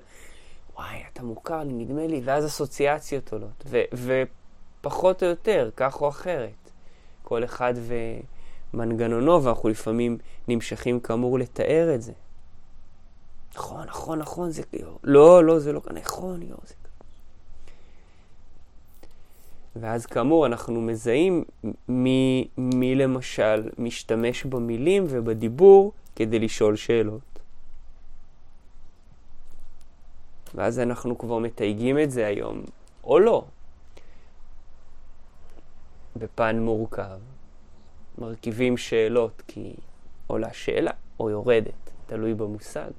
[0.76, 3.64] וואי, אתה מוכר לי, נדמה לי, ואז אסוציאציות עולות.
[3.66, 3.82] ו-
[4.82, 6.72] ופחות או יותר, כך או אחרת.
[7.24, 7.74] כל אחד
[8.74, 12.12] ומנגנונו, ואנחנו לפעמים נמשכים כאמור לתאר את זה.
[13.56, 14.64] נכון, נכון, נכון, זה...
[15.04, 15.82] לא, לא, זה לא...
[15.94, 16.74] נכון, יו, זה...
[19.76, 21.44] ואז כאמור אנחנו מזהים
[21.88, 27.35] מי, מי למשל משתמש במילים ובדיבור כדי לשאול שאלות.
[30.56, 32.62] ואז אנחנו כבר מתייגים את זה היום,
[33.04, 33.46] או לא,
[36.16, 37.18] בפן מורכב.
[38.18, 39.74] מרכיבים שאלות כי
[40.28, 42.92] עולה שאלה או יורדת, תלוי במושג.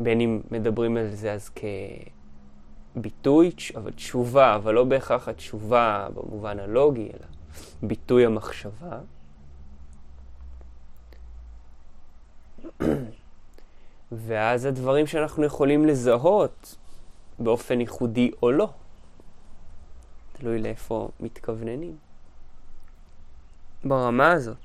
[0.00, 1.64] בין אם מדברים על זה אז כ...
[2.96, 7.26] ביטוי, אבל תשובה, אבל לא בהכרח התשובה במובן הלוגי, אלא
[7.82, 8.98] ביטוי המחשבה.
[14.16, 16.76] ואז הדברים שאנחנו יכולים לזהות
[17.38, 18.68] באופן ייחודי או לא,
[20.32, 21.96] תלוי לאיפה מתכווננים.
[23.84, 24.56] ברמה הזאת.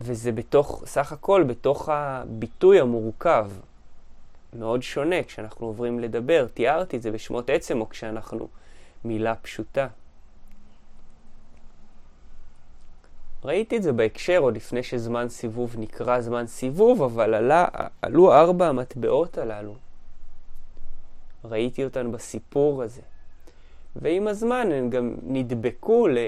[0.00, 3.50] וזה בתוך, סך הכל, בתוך הביטוי המורכב
[4.52, 6.46] מאוד שונה כשאנחנו עוברים לדבר.
[6.54, 8.48] תיארתי את זה בשמות עצם או כשאנחנו
[9.04, 9.86] מילה פשוטה.
[13.44, 17.66] ראיתי את זה בהקשר עוד לפני שזמן סיבוב נקרא זמן סיבוב, אבל עלה,
[18.02, 19.74] עלו ארבע המטבעות הללו.
[21.44, 23.02] ראיתי אותן בסיפור הזה.
[23.96, 26.18] ועם הזמן הן גם נדבקו ל...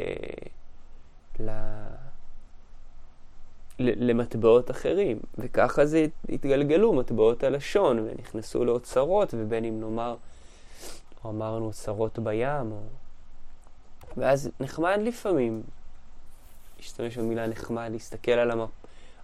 [1.40, 1.50] ל...
[3.78, 10.16] למטבעות אחרים, וככה זה התגלגלו מטבעות הלשון, ונכנסו לאוצרות, ובין אם נאמר,
[11.24, 12.80] או אמרנו אוצרות בים, או...
[14.16, 15.62] ואז נחמד לפעמים,
[16.80, 18.70] להשתמש במילה נחמד, להסתכל על, המפ...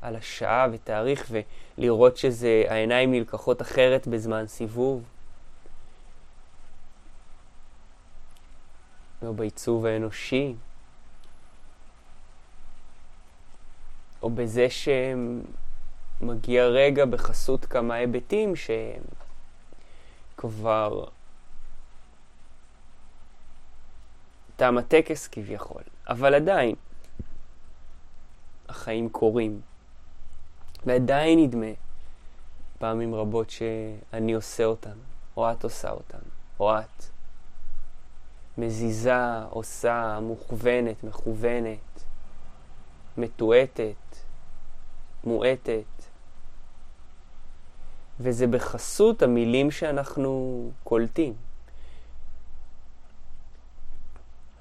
[0.02, 1.30] על השעה ותאריך
[1.78, 5.02] ולראות שזה, העיניים נלקחות אחרת בזמן סיבוב.
[9.22, 10.54] לא בעיצוב האנושי.
[14.22, 14.66] או בזה
[16.20, 19.02] שמגיע רגע בחסות כמה היבטים שהם
[20.36, 21.04] כבר
[24.56, 26.74] תם הטקס כביכול, אבל עדיין
[28.68, 29.60] החיים קורים,
[30.86, 31.66] ועדיין נדמה
[32.78, 34.98] פעמים רבות שאני עושה אותם,
[35.36, 36.18] או את עושה אותם,
[36.60, 37.04] או את.
[38.58, 42.04] מזיזה, עושה, מוכוונת, מכוונת,
[43.18, 44.16] מתועטת,
[45.24, 45.84] מועטת.
[48.20, 51.34] וזה בחסות המילים שאנחנו קולטים.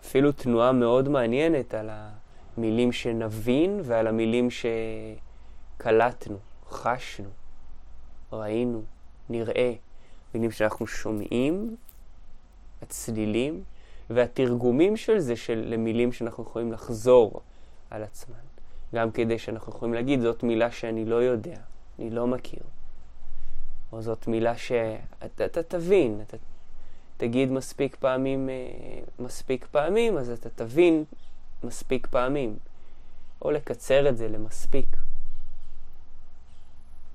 [0.01, 1.89] אפילו תנועה מאוד מעניינת על
[2.57, 4.47] המילים שנבין ועל המילים
[5.79, 6.37] שקלטנו,
[6.69, 7.29] חשנו,
[8.31, 8.81] ראינו,
[9.29, 9.73] נראה.
[10.33, 11.75] מילים שאנחנו שומעים,
[12.81, 13.63] הצלילים,
[14.09, 17.41] והתרגומים של זה של למילים שאנחנו יכולים לחזור
[17.89, 18.35] על עצמן.
[18.95, 21.57] גם כדי שאנחנו יכולים להגיד, זאת מילה שאני לא יודע,
[21.99, 22.63] אני לא מכיר.
[23.91, 26.37] או זאת מילה שאתה אתה תבין, אתה
[27.17, 28.55] תגיד מספיק פעמים, אה,
[29.19, 31.03] מספיק פעמים, אז אתה תבין
[31.65, 32.58] מספיק פעמים.
[33.41, 34.88] או לקצר את זה למספיק,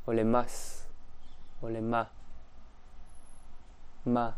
[0.06, 0.86] או למס,
[1.62, 2.04] או למה.
[4.06, 4.30] מה?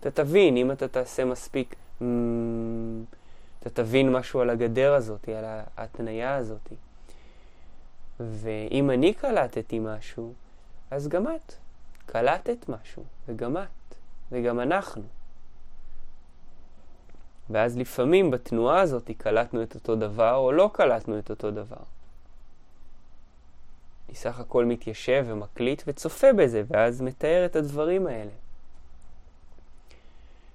[0.00, 1.74] אתה תבין, אם אתה תעשה מספיק,
[3.60, 5.44] אתה תבין משהו על הגדר הזאת, על
[5.76, 6.72] ההתניה הזאת.
[8.20, 10.32] ואם אני קלטתי משהו,
[10.90, 11.52] אז גם את
[12.06, 13.94] קלטת משהו, וגם את,
[14.32, 15.02] וגם אנחנו.
[17.50, 21.82] ואז לפעמים בתנועה הזאת קלטנו את אותו דבר, או לא קלטנו את אותו דבר.
[24.08, 28.30] אני סך הכל מתיישב ומקליט וצופה בזה, ואז מתאר את הדברים האלה.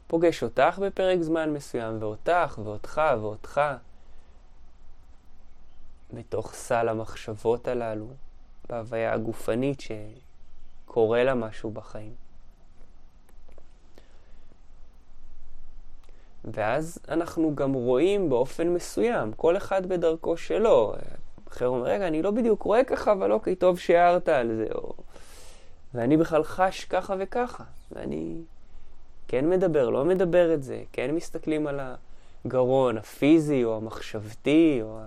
[0.07, 3.61] פוגש אותך בפרק זמן מסוים, ואותך, ואותך, ואותך,
[6.13, 8.07] בתוך סל המחשבות הללו,
[8.69, 12.28] בהוויה הגופנית שקורה לה משהו בחיים.
[16.45, 20.93] ואז אנחנו גם רואים באופן מסוים, כל אחד בדרכו שלו.
[21.47, 24.67] אחר אומר, רגע, אני לא בדיוק רואה ככה, אבל אוקיי, טוב שהערת על זה.
[24.75, 24.93] או...
[25.93, 28.41] ואני בכלל חש ככה וככה, ואני
[29.27, 31.79] כן מדבר, לא מדבר את זה, כן מסתכלים על
[32.45, 34.99] הגרון הפיזי או המחשבתי או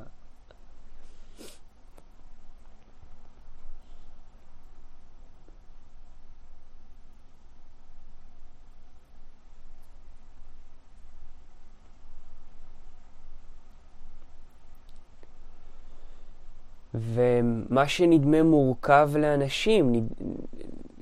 [16.94, 20.04] ומה שנדמה מורכב לאנשים, נד...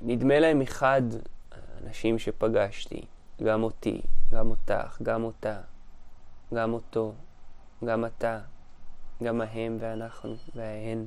[0.03, 1.01] נדמה להם אחד,
[1.83, 3.01] אנשים שפגשתי,
[3.43, 4.01] גם אותי,
[4.33, 5.61] גם אותך, גם אותה,
[6.53, 7.13] גם אותו,
[7.85, 8.39] גם אתה,
[9.23, 11.05] גם ההם ואנחנו וההן.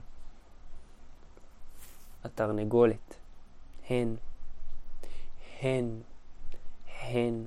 [2.24, 3.14] התרנגולת,
[3.90, 4.16] הן,
[5.60, 6.00] הן,
[7.00, 7.44] הן.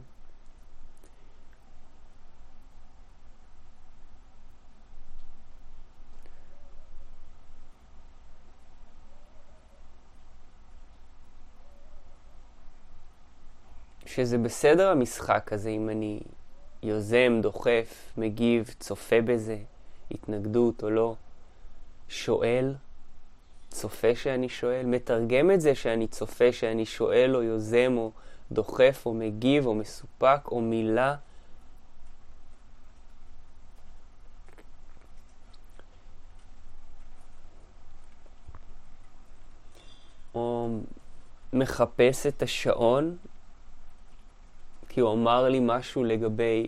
[14.18, 16.20] שזה בסדר המשחק הזה אם אני
[16.84, 19.58] יוזם, דוחף, מגיב, צופה בזה,
[20.12, 21.16] התנגדות או לא,
[22.10, 22.76] שואל,
[23.70, 28.12] צופה שאני שואל, מתרגם את זה שאני צופה שאני שואל או יוזם או
[28.52, 31.16] דוחף או מגיב או מסופק או מילה.
[40.36, 40.70] או
[41.54, 43.18] מחפש את השעון
[44.98, 46.66] כי הוא אמר לי משהו לגבי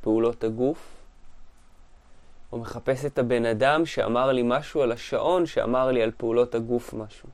[0.00, 0.96] פעולות הגוף,
[2.52, 6.94] או מחפש את הבן אדם שאמר לי משהו על השעון, שאמר לי על פעולות הגוף
[6.94, 7.28] משהו.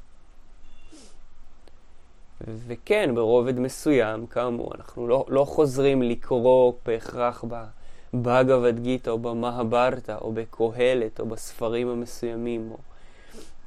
[2.46, 10.32] וכן, ברובד מסוים, כאמור, אנחנו לא, לא חוזרים לקרוא בהכרח בבאגavad גיתא או במהברתא או
[10.32, 12.76] בקהלת או בספרים המסוימים או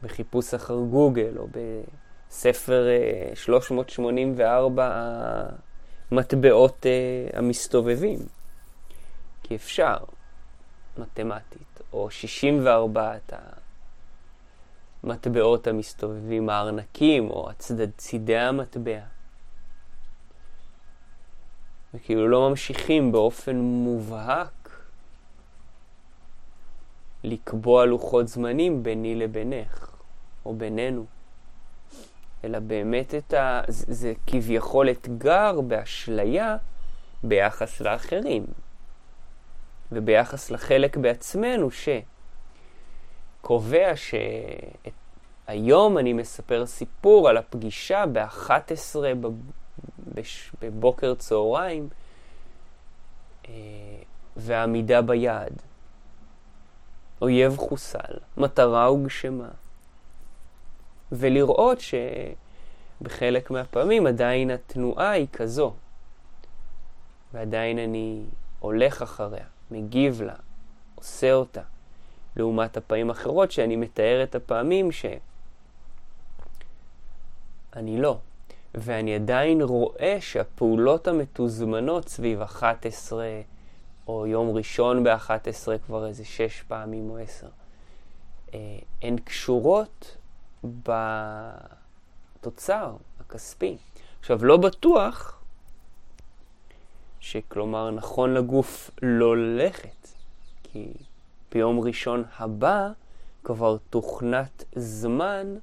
[0.03, 1.47] בחיפוש אחר גוגל או
[2.29, 2.85] בספר
[3.33, 5.66] 384 אה,
[6.11, 8.19] המטבעות uh, המסתובבים.
[9.43, 9.97] כי אפשר,
[10.97, 13.13] מתמטית, או 64
[15.03, 18.99] המטבעות המסתובבים, הארנקים, או הצד, צידי המטבע.
[21.93, 24.81] וכאילו לא ממשיכים באופן מובהק
[27.23, 29.95] לקבוע לוחות זמנים ביני לבינך,
[30.45, 31.05] או בינינו.
[32.43, 33.61] אלא באמת את ה...
[33.67, 36.57] זה, זה כביכול אתגר באשליה
[37.23, 38.45] ביחס לאחרים.
[39.91, 41.69] וביחס לחלק בעצמנו
[43.41, 43.91] שקובע
[45.47, 48.95] שהיום אני מספר סיפור על הפגישה ב-11
[50.61, 51.89] בבוקר צהריים
[53.49, 53.53] אה,
[54.35, 55.61] והעמידה ביעד.
[57.21, 59.49] אויב חוסל, מטרה הוגשמה.
[61.11, 61.77] ולראות
[63.01, 65.73] שבחלק מהפעמים עדיין התנועה היא כזו,
[67.33, 68.23] ועדיין אני
[68.59, 70.35] הולך אחריה, מגיב לה,
[70.95, 71.61] עושה אותה,
[72.35, 75.21] לעומת הפעמים האחרות שאני מתאר את הפעמים שאני
[77.75, 78.17] לא.
[78.73, 83.25] ואני עדיין רואה שהפעולות המתוזמנות סביב 11,
[84.07, 87.47] או יום ראשון ב-11 כבר איזה 6 פעמים או 10,
[88.53, 88.59] אה,
[89.01, 90.16] הן קשורות
[92.39, 93.77] בתוצר הכספי.
[94.19, 95.43] עכשיו, לא בטוח
[97.19, 100.07] שכלומר נכון לגוף לא ללכת,
[100.63, 100.93] כי
[101.51, 102.89] ביום ראשון הבא
[103.43, 105.57] כבר תוכנת זמן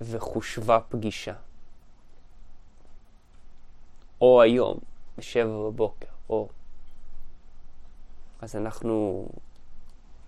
[0.00, 1.34] וחושבה פגישה.
[4.20, 4.78] או היום,
[5.18, 6.48] בשבע בבוקר, או...
[8.40, 9.28] אז אנחנו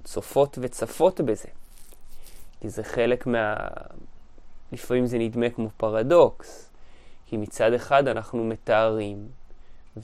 [0.04, 1.48] צופות וצפות בזה.
[2.60, 3.56] כי זה חלק מה...
[4.72, 6.70] לפעמים זה נדמה כמו פרדוקס.
[7.26, 9.28] כי מצד אחד אנחנו מתארים,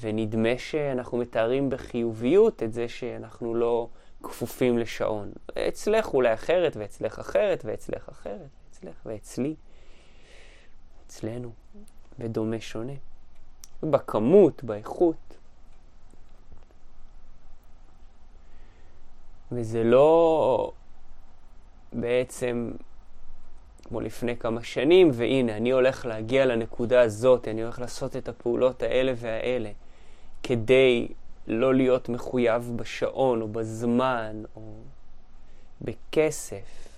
[0.00, 3.88] ונדמה שאנחנו מתארים בחיוביות את זה שאנחנו לא
[4.22, 5.32] כפופים לשעון.
[5.68, 9.54] אצלך אולי אחרת, ואצלך אחרת, ואצלך אחרת, ואצלך, ואצלי,
[11.06, 11.52] אצלנו,
[12.18, 12.92] ודומה שונה.
[13.82, 15.36] בכמות, באיכות.
[19.52, 20.72] וזה לא
[21.94, 22.70] בעצם
[23.84, 28.82] כמו לפני כמה שנים, והנה, אני הולך להגיע לנקודה הזאת, אני הולך לעשות את הפעולות
[28.82, 29.70] האלה והאלה,
[30.42, 31.08] כדי
[31.46, 34.74] לא להיות מחויב בשעון, או בזמן, או
[35.80, 36.88] בכסף,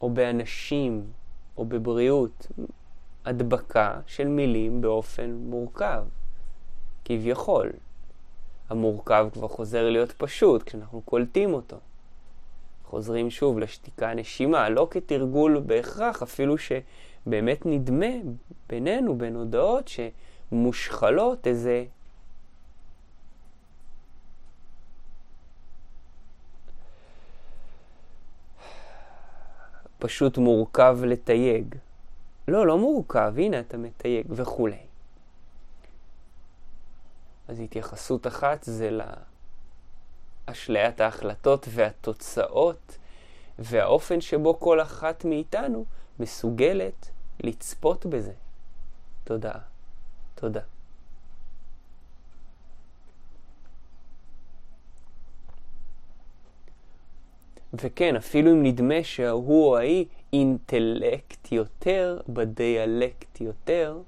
[0.00, 1.04] או באנשים,
[1.56, 2.46] או בבריאות.
[3.24, 6.04] הדבקה של מילים באופן מורכב,
[7.04, 7.72] כביכול.
[8.68, 11.76] המורכב כבר חוזר להיות פשוט כשאנחנו קולטים אותו.
[12.86, 18.14] חוזרים שוב לשתיקה נשימה, לא כתרגול בהכרח, אפילו שבאמת נדמה
[18.68, 19.90] בינינו, בין הודעות,
[20.52, 21.84] שמושחלות איזה
[29.98, 31.74] פשוט מורכב לתייג.
[32.48, 34.86] לא, לא מורכב, הנה אתה מתייג וכולי.
[37.48, 38.90] אז התייחסות אחת זה
[40.48, 42.98] לאשליית ההחלטות והתוצאות
[43.58, 45.84] והאופן שבו כל אחת מאיתנו
[46.20, 48.32] מסוגלת לצפות בזה.
[49.24, 49.52] תודה.
[50.34, 50.60] תודה.
[57.72, 63.98] וכן, אפילו אם נדמה שההוא או ההיא אינטלקט יותר, בדיאלקט יותר,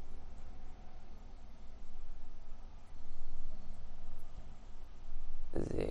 [5.53, 5.85] זה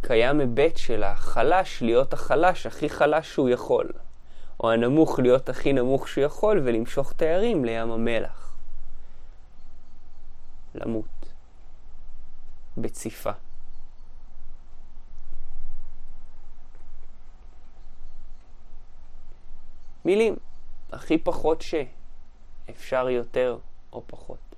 [0.00, 3.88] קיים היבט של החלש להיות החלש הכי חלש שהוא יכול,
[4.60, 8.56] או הנמוך להיות הכי נמוך שהוא יכול ולמשוך תיירים לים המלח.
[10.74, 11.32] למות.
[12.76, 13.30] בציפה.
[20.04, 20.36] מילים,
[20.92, 21.74] הכי פחות ש.
[22.70, 23.58] אפשר יותר
[23.92, 24.49] או פחות.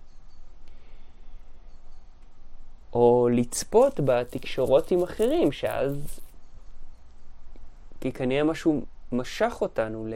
[2.92, 6.20] או לצפות בתקשורות עם אחרים, שאז
[8.00, 8.82] כי כנראה משהו
[9.12, 10.14] משך אותנו ל...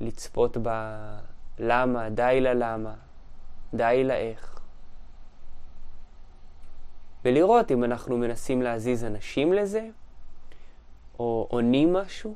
[0.00, 2.94] לצפות בלמה, די ללמה,
[3.74, 4.60] די לאיך.
[7.24, 9.88] ולראות אם אנחנו מנסים להזיז אנשים לזה,
[11.18, 12.34] או עונים משהו.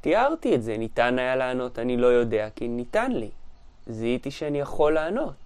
[0.00, 3.30] תיארתי את זה, ניתן היה לענות, אני לא יודע, כי ניתן לי.
[3.86, 5.41] זיהיתי שאני יכול לענות.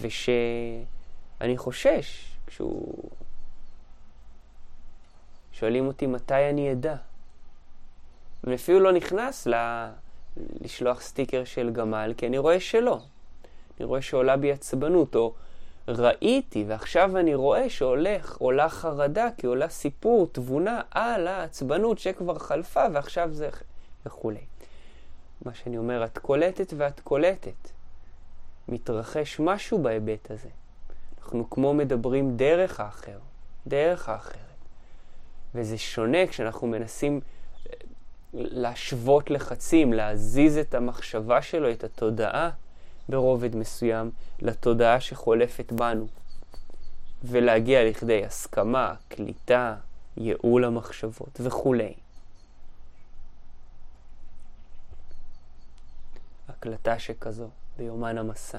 [0.00, 3.10] ושאני חושש כשהוא...
[5.52, 6.96] שואלים אותי מתי אני אדע.
[8.46, 9.54] אני אפילו לא נכנס ל...
[10.60, 13.00] לשלוח סטיקר של גמל, כי אני רואה שלא.
[13.78, 15.34] אני רואה שעולה בי עצבנות, או
[15.88, 22.84] ראיתי, ועכשיו אני רואה שהולך, עולה חרדה, כי עולה סיפור, תבונה על העצבנות שכבר חלפה,
[22.92, 23.48] ועכשיו זה...
[24.06, 24.44] וכולי.
[25.44, 27.77] מה שאני אומר, את קולטת ואת קולטת.
[28.68, 30.48] מתרחש משהו בהיבט הזה.
[31.18, 33.18] אנחנו כמו מדברים דרך האחר,
[33.66, 34.38] דרך האחרת.
[35.54, 37.20] וזה שונה כשאנחנו מנסים
[37.66, 37.72] אה,
[38.32, 42.50] להשוות לחצים, להזיז את המחשבה שלו, את התודעה,
[43.08, 46.06] ברובד מסוים, לתודעה שחולפת בנו,
[47.24, 49.76] ולהגיע לכדי הסכמה, קליטה,
[50.16, 51.94] ייעול המחשבות וכולי.
[56.48, 57.48] הקלטה שכזו.
[57.78, 58.58] ביומן המסע.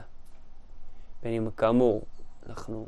[1.23, 2.05] בין אם כאמור,
[2.49, 2.87] אנחנו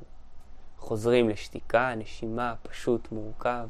[0.77, 3.67] חוזרים לשתיקה, נשימה, פשוט, מורכב,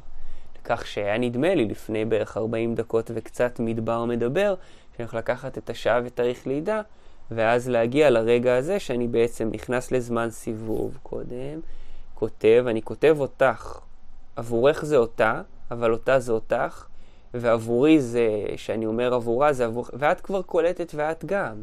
[0.58, 4.54] לכך שהיה נדמה לי לפני בערך 40 דקות וקצת מדבר מדבר,
[4.96, 6.82] שאני הולך לקחת את השעה ותאריך לידה,
[7.30, 11.60] ואז להגיע לרגע הזה שאני בעצם נכנס לזמן סיבוב קודם,
[12.14, 13.80] כותב, אני כותב אותך.
[14.36, 16.86] עבורך זה אותה, אבל אותה זה אותך,
[17.34, 19.86] ועבורי זה, שאני אומר עבורה, זה עבור...
[19.92, 21.56] ואת כבר קולטת ואת גם.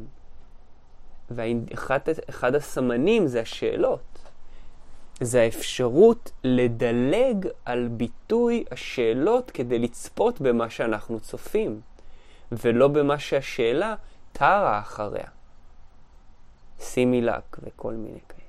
[1.32, 4.20] ואחד הסמנים זה השאלות.
[5.22, 11.82] זה האפשרות לדלג על ביטוי השאלות כדי לצפות במה שאנחנו צופים,
[12.52, 13.96] ולא במה שהשאלה
[14.32, 15.28] טרה אחריה.
[16.80, 18.40] שימי לק וכל מיני כאלה.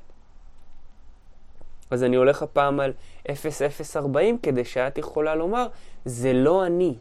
[1.90, 2.92] אז אני הולך הפעם על
[3.96, 5.66] 0040 כדי שאת יכולה לומר,
[6.04, 6.96] זה לא אני.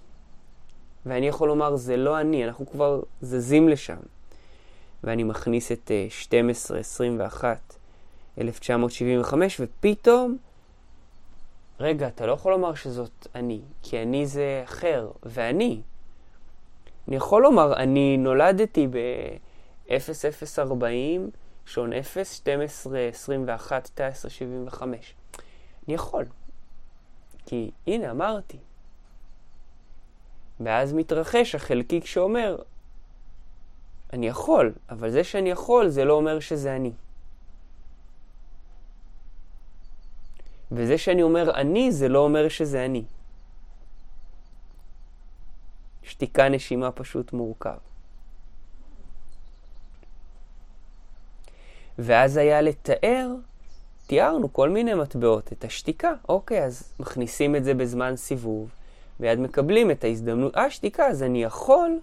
[1.05, 3.97] ואני יכול לומר, זה לא אני, אנחנו כבר זזים לשם.
[5.03, 7.75] ואני מכניס את 12, 21,
[8.37, 10.37] 1975, ופתאום,
[11.79, 15.81] רגע, אתה לא יכול לומר שזאת אני, כי אני זה אחר, ואני.
[17.07, 20.83] אני יכול לומר, אני נולדתי ב-0040,
[21.65, 25.13] שעון 0, 12, 21, 19, 75.
[25.87, 26.25] אני יכול.
[27.45, 28.57] כי הנה, אמרתי.
[30.59, 32.57] ואז מתרחש החלקיק שאומר,
[34.13, 36.91] אני יכול, אבל זה שאני יכול זה לא אומר שזה אני.
[40.71, 43.03] וזה שאני אומר אני זה לא אומר שזה אני.
[46.03, 47.77] שתיקה נשימה פשוט מורכב.
[51.99, 53.27] ואז היה לתאר,
[54.07, 56.13] תיארנו כל מיני מטבעות, את השתיקה.
[56.29, 58.69] אוקיי, אז מכניסים את זה בזמן סיבוב,
[59.19, 61.99] ויד מקבלים את ההזדמנות, אה, שתיקה, אז אני יכול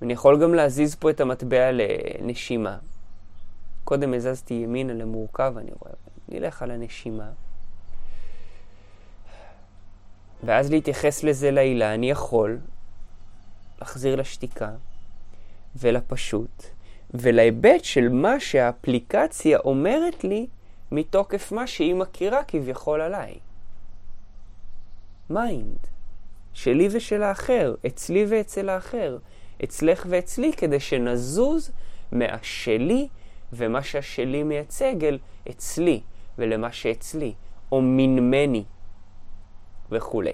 [0.00, 2.78] ואני יכול גם להזיז פה את המטבע לנשימה.
[3.84, 5.92] קודם הזזתי ימינה למורכב, אני רואה,
[6.28, 7.30] נלך על הנשימה.
[10.44, 12.58] ואז להתייחס לזה לעילה, אני יכול
[13.80, 14.70] להחזיר לשתיקה
[15.76, 16.64] ולפשוט
[17.14, 20.46] ולהיבט של מה שהאפליקציה אומרת לי
[20.92, 23.38] מתוקף מה שהיא מכירה כביכול עליי.
[25.30, 25.78] mind,
[26.52, 29.18] שלי ושל האחר, אצלי ואצל האחר.
[29.64, 31.70] אצלך ואצלי, כדי שנזוז
[32.12, 33.08] מהשלי
[33.52, 35.18] ומה שהשלי מייצג אל
[35.50, 36.00] אצלי
[36.38, 37.34] ולמה שאצלי,
[37.72, 38.64] או מנמני
[39.90, 40.32] וכולי.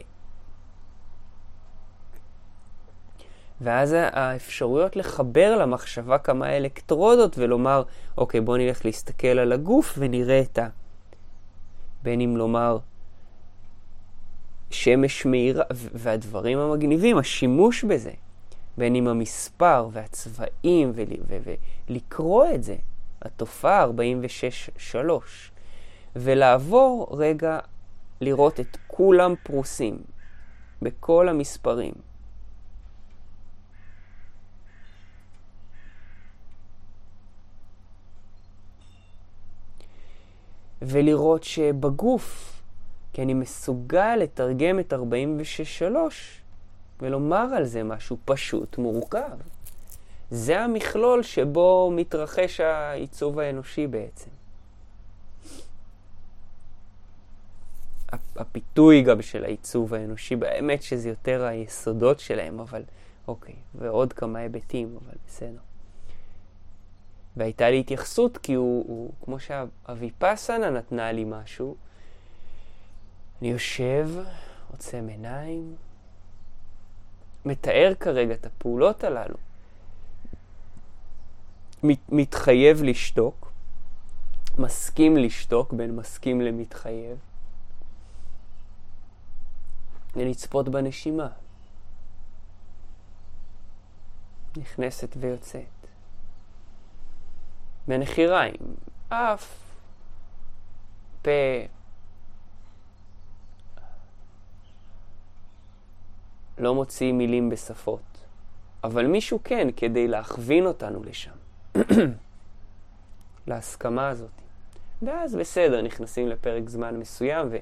[3.60, 7.82] ואז האפשרויות לחבר למחשבה כמה אלקטרודות ולומר,
[8.18, 10.68] אוקיי, בוא נלך להסתכל על הגוף ונראה את ה...
[12.02, 12.78] בין אם לומר
[14.70, 18.10] שמש מאירה, והדברים המגניבים, השימוש בזה.
[18.78, 20.92] בין עם המספר והצבעים
[21.88, 22.76] ולקרוא את זה,
[23.22, 23.86] התופעה
[24.94, 24.98] 46-3,
[26.16, 27.58] ולעבור רגע
[28.20, 29.98] לראות את כולם פרוסים
[30.82, 31.94] בכל המספרים.
[40.82, 42.60] ולראות שבגוף,
[43.12, 44.96] כי אני מסוגל לתרגם את 46-3
[47.00, 49.38] ולומר על זה משהו פשוט מורכב.
[50.30, 54.30] זה המכלול שבו מתרחש העיצוב האנושי בעצם.
[58.36, 62.82] הפיתוי גם של העיצוב האנושי, באמת שזה יותר היסודות שלהם, אבל
[63.28, 65.60] אוקיי, ועוד כמה היבטים, אבל בסדר.
[67.36, 71.76] והייתה לי התייחסות כי הוא, הוא כמו שהוויפאסנה נתנה לי משהו.
[73.40, 74.08] אני יושב,
[74.70, 75.74] עוצם עיניים,
[77.44, 79.36] מתאר כרגע את הפעולות הללו.
[81.82, 83.52] מת, מתחייב לשתוק,
[84.58, 87.18] מסכים לשתוק בין מסכים למתחייב,
[90.16, 91.28] ולצפות בנשימה.
[94.56, 95.64] נכנסת ויוצאת.
[97.88, 98.56] בנחיריים,
[99.08, 99.56] אף,
[101.22, 101.30] פה,
[106.58, 108.00] לא מוציאים מילים בשפות,
[108.84, 111.30] אבל מישהו כן, כדי להכווין אותנו לשם,
[113.46, 114.30] להסכמה הזאת.
[115.02, 117.56] ואז בסדר, נכנסים לפרק זמן מסוים ו-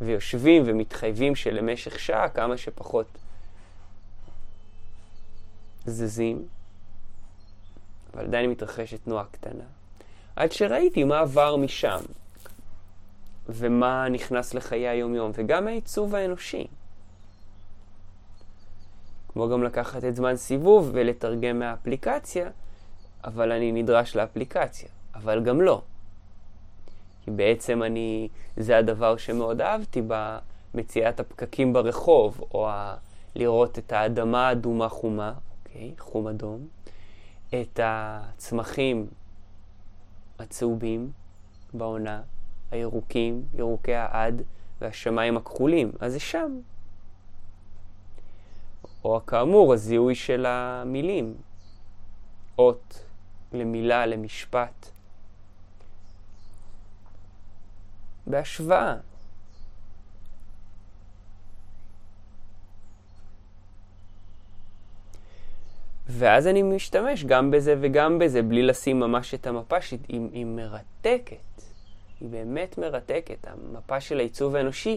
[0.00, 3.06] ויושבים ומתחייבים שלמשך שעה כמה שפחות
[5.86, 6.46] זזים,
[8.14, 9.64] אבל עדיין מתרחשת תנועה קטנה.
[10.36, 12.00] עד שראיתי מה עבר משם,
[13.48, 16.66] ומה נכנס לחיי היום-יום, וגם העיצוב האנושי.
[19.32, 22.50] כמו גם לקחת את זמן סיבוב ולתרגם מהאפליקציה,
[23.24, 25.82] אבל אני נדרש לאפליקציה, אבל גם לא.
[27.24, 30.02] כי בעצם אני, זה הדבר שמאוד אהבתי
[30.74, 32.96] מציאת הפקקים ברחוב, או ה...
[33.34, 36.66] לראות את האדמה האדומה חומה, אוקיי, חום אדום,
[37.48, 39.06] את הצמחים
[40.38, 41.10] הצהובים
[41.74, 42.22] בעונה,
[42.70, 44.42] הירוקים, ירוקי העד
[44.80, 46.60] והשמיים הכחולים, אז זה שם.
[49.04, 51.34] או כאמור, הזיהוי של המילים,
[52.58, 53.04] אות
[53.52, 54.90] למילה, למשפט.
[58.26, 58.96] בהשוואה.
[66.06, 71.36] ואז אני משתמש גם בזה וגם בזה, בלי לשים ממש את המפה שהיא היא מרתקת.
[72.20, 73.46] היא באמת מרתקת.
[73.46, 74.96] המפה של העיצוב האנושי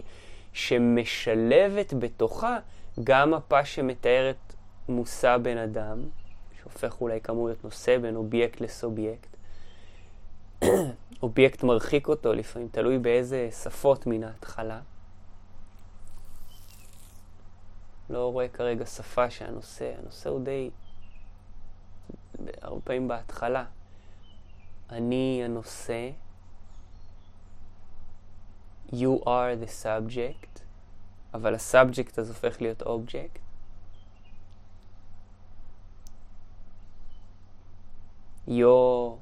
[0.52, 2.58] שמשלבת בתוכה
[3.04, 4.54] גם מפה שמתארת
[4.88, 6.02] מושא בן אדם,
[6.60, 9.36] שהופך אולי כאמור להיות נושא בין אובייקט לסובייקט.
[11.22, 14.80] אובייקט מרחיק אותו לפעמים, תלוי באיזה שפות מן ההתחלה.
[18.10, 20.70] לא רואה כרגע שפה שהנושא, הנושא הוא די,
[22.62, 23.64] הרבה פעמים בהתחלה.
[24.90, 26.10] אני הנושא,
[28.92, 30.53] you are the subject,
[31.34, 33.44] אבל ה subject אז הופך להיות אובייקט.
[38.46, 39.18] you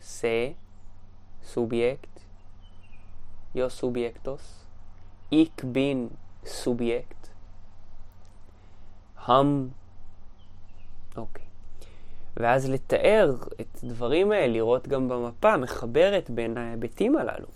[0.00, 0.56] say
[1.54, 2.14] subject,
[3.54, 4.66] yo subjectos,
[5.30, 6.08] ich bin
[6.44, 7.28] subject,
[9.26, 9.68] הם,
[11.16, 11.44] אוקיי.
[12.36, 17.48] ואז לתאר את הדברים האלה, לראות גם במפה, מחברת בין ההיבטים הללו,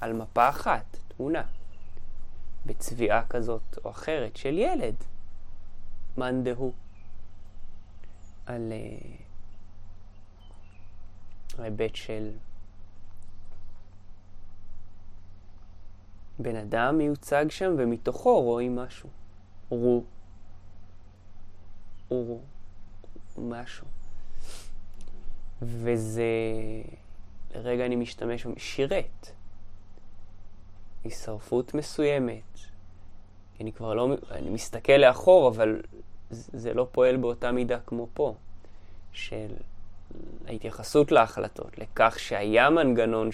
[0.00, 1.42] על מפה אחת, תמונה,
[2.66, 4.94] בצביעה כזאת או אחרת של ילד,
[6.16, 6.72] מאן דהוא,
[8.46, 8.72] על...
[8.72, 9.22] Uh,
[11.58, 12.30] ההיבט של
[16.38, 19.08] בן אדם מיוצג שם ומתוכו רואים משהו.
[19.68, 20.04] רו.
[22.10, 22.40] אורו.
[23.38, 23.86] משהו.
[25.62, 26.22] וזה,
[27.54, 29.32] לרגע אני משתמש, שירת.
[31.04, 32.42] הישרפות מסוימת.
[33.60, 35.82] אני כבר לא, אני מסתכל לאחור, אבל
[36.30, 38.34] זה לא פועל באותה מידה כמו פה,
[39.12, 39.54] של
[40.46, 43.30] ההתייחסות להחלטות, לכך שהיה מנגנון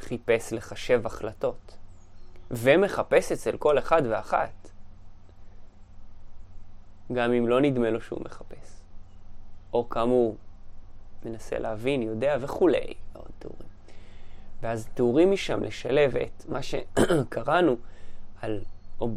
[0.00, 1.76] שחיפש לחשב החלטות,
[2.50, 4.70] ומחפש אצל כל אחד ואחת,
[7.12, 8.80] גם אם לא נדמה לו שהוא מחפש.
[9.72, 10.36] או כאמור,
[11.24, 13.73] מנסה להבין, יודע וכולי, ועוד תיאורים.
[14.64, 17.76] ואז תיאורים משם לשלב את מה שקראנו
[18.42, 18.60] על
[19.00, 19.16] אוב,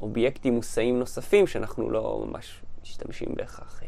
[0.00, 3.82] אובייקטים מושאים נוספים שאנחנו לא ממש משתמשים בהכרח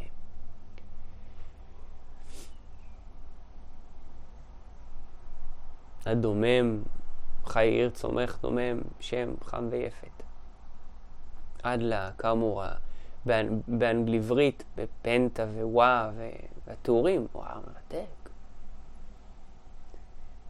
[6.07, 6.83] הדומם,
[7.45, 10.23] חי עיר צומח דומם, שם חם ויפת.
[11.63, 12.63] עד לה, כאמור,
[13.69, 16.11] באנגליברית, בפנטה וואה
[16.67, 18.20] והטורים, וואו, מרתק.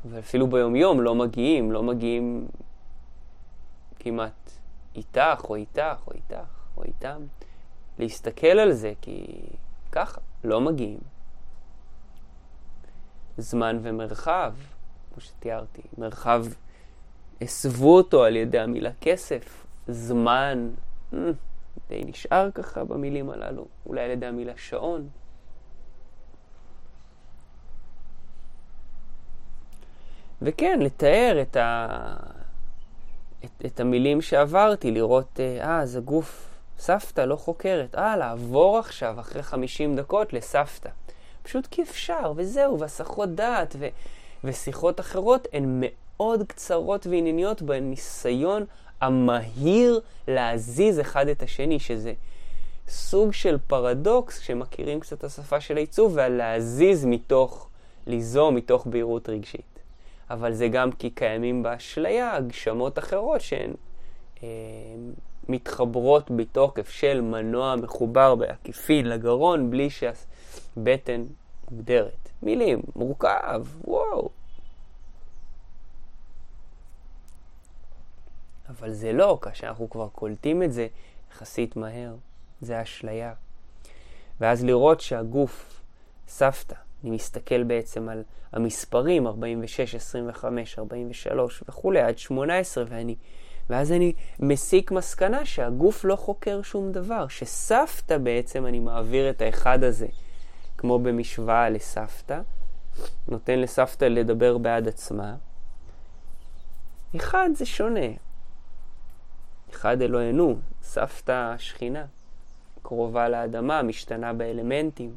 [0.05, 2.49] ואפילו ביומיום לא מגיעים, לא מגיעים
[3.99, 4.51] כמעט
[4.95, 7.23] איתך או איתך או איתך או איתם.
[7.99, 9.43] להסתכל על זה, כי
[9.93, 11.01] ככה, לא מגיעים.
[13.39, 14.55] זמן ומרחב,
[15.13, 15.83] כמו שתיארתי.
[15.99, 16.45] מרחב,
[17.41, 20.71] הסבו אותו על ידי המילה כסף, זמן,
[21.13, 21.17] mm,
[21.89, 25.09] די נשאר ככה במילים הללו, אולי על ידי המילה שעון.
[30.43, 31.89] וכן, לתאר את, ה...
[33.45, 39.43] את, את המילים שעברתי, לראות, אה, אז הגוף, סבתא לא חוקרת, אה, לעבור עכשיו, אחרי
[39.43, 40.89] 50 דקות, לסבתא.
[41.43, 43.89] פשוט כי אפשר, וזהו, והסחות דעת, ו...
[44.45, 48.65] ושיחות אחרות הן מאוד קצרות וענייניות בניסיון
[49.01, 52.13] המהיר להזיז אחד את השני, שזה
[52.89, 57.69] סוג של פרדוקס שמכירים קצת את השפה של העיצוב, ועל להזיז מתוך,
[58.07, 59.80] ליזום מתוך בהירות רגשית.
[60.31, 63.73] אבל זה גם כי קיימים באשליה הגשמות אחרות שהן
[64.43, 64.49] אה,
[65.49, 71.25] מתחברות בתוקף של מנוע מחובר בעקיפין לגרון בלי שהבטן
[71.71, 72.29] מוגדרת.
[72.43, 74.29] מילים, מורכב, וואו.
[78.69, 80.87] אבל זה לא, כאשר אנחנו כבר קולטים את זה
[81.31, 82.15] יחסית מהר.
[82.61, 83.35] זה אשליה.
[84.41, 85.83] ואז לראות שהגוף,
[86.29, 88.23] סבתא, אני מסתכל בעצם על
[88.53, 93.17] המספרים, 46, 25, 43 וכולי, עד 18, ואני,
[93.71, 99.85] ואז אני מסיק מסקנה שהגוף לא חוקר שום דבר, שסבתא בעצם, אני מעביר את האחד
[99.85, 100.07] הזה
[100.79, 102.41] כמו במשוואה לסבתא,
[103.29, 105.35] נותן לסבתא לדבר בעד עצמה,
[107.17, 108.07] אחד זה שונה.
[109.71, 112.05] אחד אלוהינו, סבתא שכינה,
[112.83, 115.17] קרובה לאדמה, משתנה באלמנטים.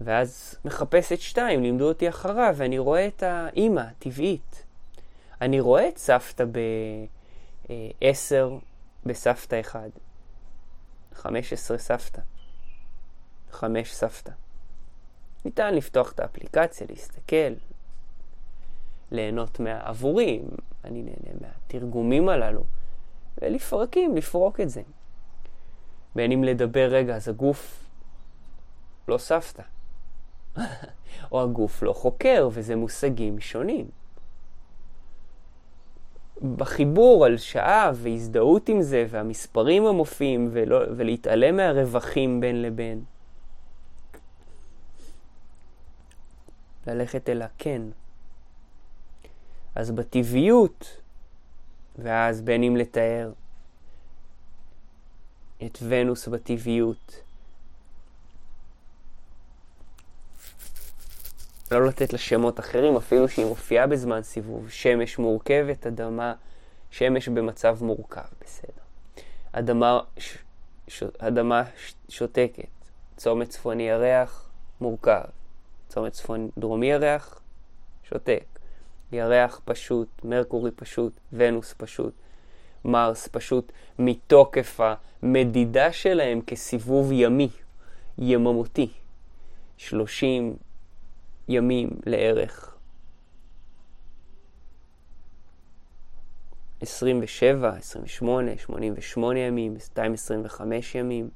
[0.00, 4.64] ואז מחפש את שתיים, לימדו אותי אחריו, ואני רואה את האימא, טבעית.
[5.40, 6.44] אני רואה את סבתא
[8.00, 8.58] בעשר
[9.06, 9.88] בסבתא אחד.
[11.14, 12.20] חמש עשרה סבתא.
[13.50, 14.32] חמש סבתא.
[15.44, 17.54] ניתן לפתוח את האפליקציה, להסתכל,
[19.10, 19.80] ליהנות מה...
[19.80, 20.42] עבורי,
[20.84, 22.64] אני נהנה מהתרגומים הללו,
[23.42, 24.82] ולפרקים, לפרוק את זה.
[26.14, 27.84] בין אם לדבר רגע, אז הגוף
[29.08, 29.62] לא סבתא.
[31.32, 33.86] או הגוף לא חוקר, וזה מושגים שונים.
[36.56, 43.04] בחיבור על שעה והזדהות עם זה, והמספרים המופיעים, ולא, ולהתעלם מהרווחים בין לבין.
[46.86, 47.82] ללכת אל הכן.
[49.74, 51.00] אז בטבעיות,
[51.98, 53.32] ואז בין אם לתאר
[55.66, 57.22] את ונוס בטבעיות,
[61.72, 64.70] לא לתת לה שמות אחרים, אפילו שהיא מופיעה בזמן סיבוב.
[64.70, 66.34] שמש מורכבת, אדמה,
[66.90, 68.82] שמש במצב מורכב, בסדר.
[69.52, 70.38] אדמה, ש,
[70.88, 72.68] ש, אדמה ש, שותקת,
[73.16, 74.50] צומת צפוני ירח,
[74.80, 75.24] מורכב.
[75.88, 77.40] צומת צפון דרומי ירח,
[78.02, 78.44] שותק.
[79.12, 82.14] ירח פשוט, מרקורי פשוט, ונוס פשוט,
[82.84, 84.80] מרס פשוט, מתוקף
[85.22, 87.48] המדידה שלהם כסיבוב ימי,
[88.18, 88.88] יממותי.
[89.76, 90.56] 30
[91.48, 92.76] ימים לערך.
[96.80, 101.30] 27, 28, 88 ימים, 225 ימים,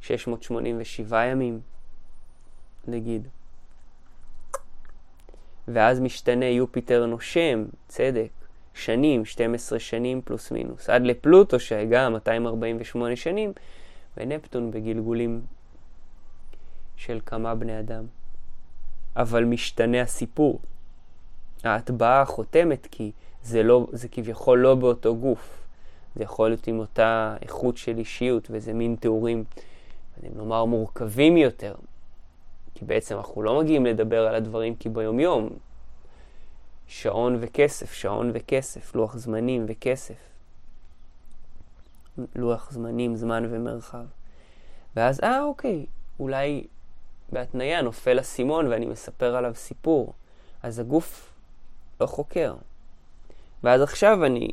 [0.00, 1.60] 687 ימים,
[2.86, 3.28] נגיד.
[5.68, 8.28] ואז משתנה יופיטר נושם, צדק,
[8.74, 13.52] שנים, 12 שנים פלוס מינוס, עד לפלוטו שהגה 248 שנים,
[14.16, 15.42] ונפטון בגלגולים
[16.96, 18.06] של כמה בני אדם.
[19.16, 20.60] אבל משתנה הסיפור.
[21.64, 25.58] ההטבעה חותמת כי זה, לא, זה כביכול לא באותו גוף.
[26.16, 29.44] זה יכול להיות עם אותה איכות של אישיות, וזה מין תיאורים,
[30.36, 31.74] נאמר, מורכבים יותר,
[32.74, 35.48] כי בעצם אנחנו לא מגיעים לדבר על הדברים כי ביומיום
[36.86, 40.32] שעון וכסף, שעון וכסף, לוח זמנים וכסף.
[42.36, 44.04] לוח זמנים, זמן ומרחב.
[44.96, 45.86] ואז, אה, אוקיי,
[46.20, 46.66] אולי
[47.32, 50.12] בהתניה נופל אסימון ואני מספר עליו סיפור.
[50.62, 51.32] אז הגוף
[52.00, 52.54] לא חוקר.
[53.64, 54.50] ואז עכשיו אני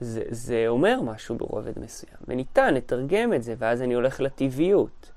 [0.00, 5.12] זה, זה אומר משהו ברובד מסוים, וניתן לתרגם את זה, ואז אני הולך לטבעיות.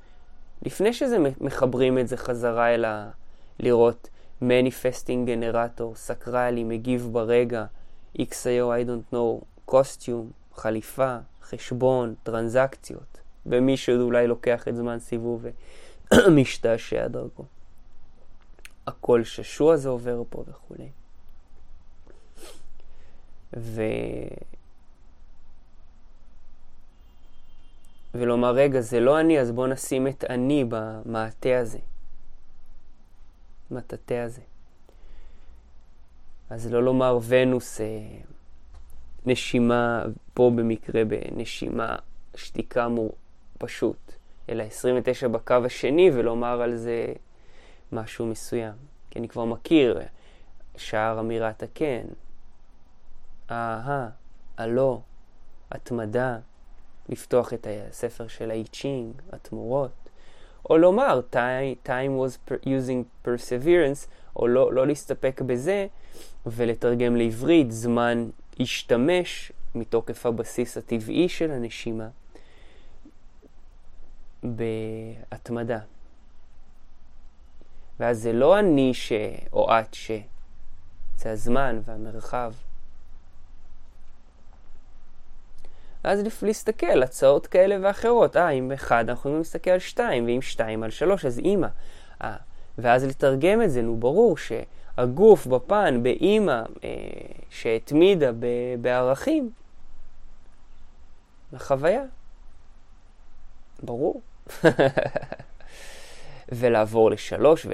[0.62, 3.10] לפני שזה מחברים את זה חזרה אל ה...
[3.60, 4.10] לראות
[4.42, 7.66] מניפסטינג גנרטור, סקרלי, מגיב ברגע,
[8.18, 15.46] XIO, I don't know, קוסטיום, חליפה, חשבון, טרנזקציות, ומי שאולי לוקח את זמן סיבוב
[16.14, 17.46] ומשתעשע דרכו.
[18.88, 20.90] הכל ששוע זה עובר פה וכולי.
[23.58, 23.82] ו...
[28.14, 31.80] ולומר, רגע, זה לא אני, אז בוא נשים את אני במעטה הזה.
[33.72, 34.42] מטאטא הזה.
[36.50, 37.86] אז לא לומר ונוס אה,
[39.28, 41.96] נשימה, פה במקרה בנשימה
[42.36, 43.12] שתיקה מור
[43.58, 44.12] פשוט,
[44.50, 47.14] אלא 29 בקו השני ולומר על זה
[47.92, 48.74] משהו מסוים.
[49.10, 50.00] כי אני כבר מכיר
[50.78, 52.06] שער אמירת הכן,
[53.52, 54.10] אהה,
[54.58, 55.00] הלא,
[55.72, 56.38] התמדה.
[57.10, 59.92] לפתוח את הספר של האי צ'ינג, התמורות,
[60.70, 65.88] או לומר time, time was per, using perseverance, או לא, לא להסתפק בזה
[66.46, 68.30] ולתרגם לעברית זמן
[68.60, 72.08] השתמש מתוקף הבסיס הטבעי של הנשימה
[74.44, 75.80] בהתמדה.
[78.00, 79.12] ואז זה לא אני ש...
[79.54, 80.12] או את ש...
[81.18, 82.54] זה הזמן והמרחב.
[86.04, 88.38] ואז להסתכל, הצעות כאלה ואחרות.
[88.38, 91.68] אה, עם אחד אנחנו יכולים להסתכל על שתיים, ועם שתיים על שלוש, אז אימא.
[92.22, 92.36] אה,
[92.78, 94.38] ואז לתרגם את זה, נו, ברור
[94.96, 96.90] שהגוף בפן, באימא, אה,
[97.50, 98.46] שהתמידה ב,
[98.82, 99.52] בערכים,
[101.54, 102.04] לחוויה.
[103.84, 104.22] ברור.
[106.52, 107.66] ולעבור לשלוש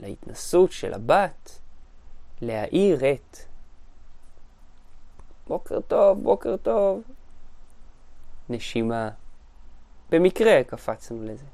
[0.00, 1.58] ולהתנסות של הבת,
[2.42, 3.36] להאיר את.
[5.46, 7.02] בוקר טוב, בוקר טוב.
[8.48, 9.10] נשימה.
[10.10, 11.44] במקרה קפצנו לזה.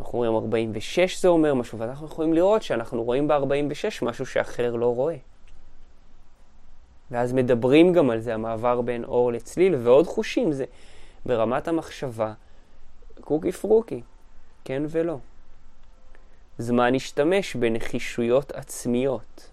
[0.00, 4.94] אנחנו רואים 46 זה אומר משהו, ואנחנו יכולים לראות שאנחנו רואים ב-46 משהו שאחר לא
[4.94, 5.16] רואה.
[7.10, 10.64] ואז מדברים גם על זה, המעבר בין אור לצליל, ועוד חושים, זה
[11.26, 12.32] ברמת המחשבה,
[13.20, 14.02] קוקי פרוקי,
[14.64, 15.18] כן ולא.
[16.58, 19.50] זמן השתמש בנחישויות עצמיות,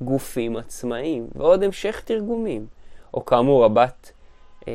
[0.00, 2.66] גופים עצמאיים, ועוד המשך תרגומים.
[3.14, 4.12] או כאמור, הבת
[4.68, 4.72] אה,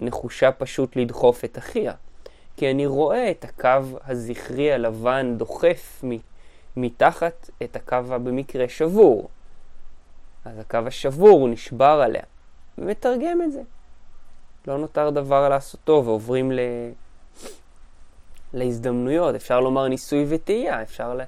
[0.00, 1.92] נחושה פשוט לדחוף את אחיה.
[2.58, 6.04] כי אני רואה את הקו הזכרי הלבן דוחף
[6.76, 9.28] מתחת את הקו במקרה שבור.
[10.44, 12.22] אז הקו השבור נשבר עליה,
[12.78, 13.62] ומתרגם את זה.
[14.66, 16.60] לא נותר דבר לעשותו, ועוברים ל...
[18.52, 19.34] להזדמנויות.
[19.34, 21.18] אפשר לומר ניסוי וטעייה, אפשר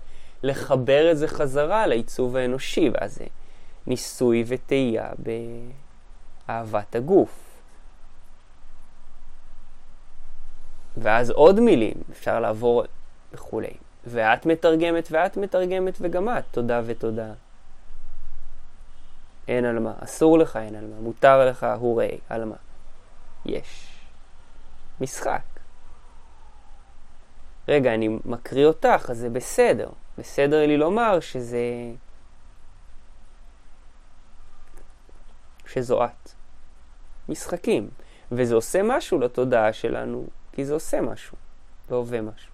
[0.42, 3.24] לחבר את זה חזרה לעיצוב האנושי, ואז זה
[3.86, 5.10] ניסוי וטעייה
[6.48, 7.49] באהבת הגוף.
[10.96, 12.84] ואז עוד מילים, אפשר לעבור
[13.32, 13.72] וכולי.
[14.06, 17.32] ואת מתרגמת ואת מתרגמת וגם את, תודה ותודה.
[19.48, 22.56] אין על מה, אסור לך אין על מה, מותר לך הורי, על מה.
[23.46, 23.96] יש.
[25.00, 25.42] משחק.
[27.68, 29.88] רגע, אני מקריא אותך, אז זה בסדר.
[30.18, 31.58] בסדר לי לומר שזה...
[35.66, 36.30] שזו את.
[37.28, 37.88] משחקים.
[38.32, 41.36] וזה עושה משהו לתודעה שלנו, כי זה עושה משהו,
[41.90, 42.50] והווה משהו.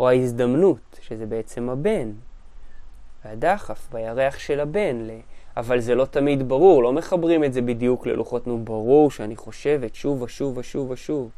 [0.00, 2.12] או ההזדמנות, שזה בעצם הבן,
[3.24, 5.10] והדחף בירח של הבן, ל...
[5.56, 9.94] אבל זה לא תמיד ברור, לא מחברים את זה בדיוק ללוחות, נו, ברור שאני חושבת
[9.94, 11.30] שוב ושוב ושוב ושוב,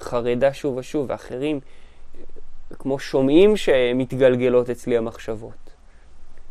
[0.00, 1.60] חרדה שוב ושוב, ואחרים
[2.78, 5.70] כמו שומעים שמתגלגלות אצלי המחשבות.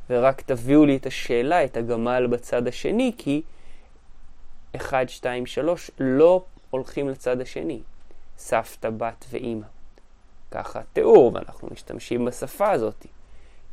[0.09, 3.41] ורק תביאו לי את השאלה, את הגמל בצד השני, כי
[4.75, 7.81] 1, 2, 3 לא הולכים לצד השני.
[8.41, 9.65] סבתא, בת ואימא.
[10.51, 13.05] ככה תיאור, ואנחנו משתמשים בשפה הזאת.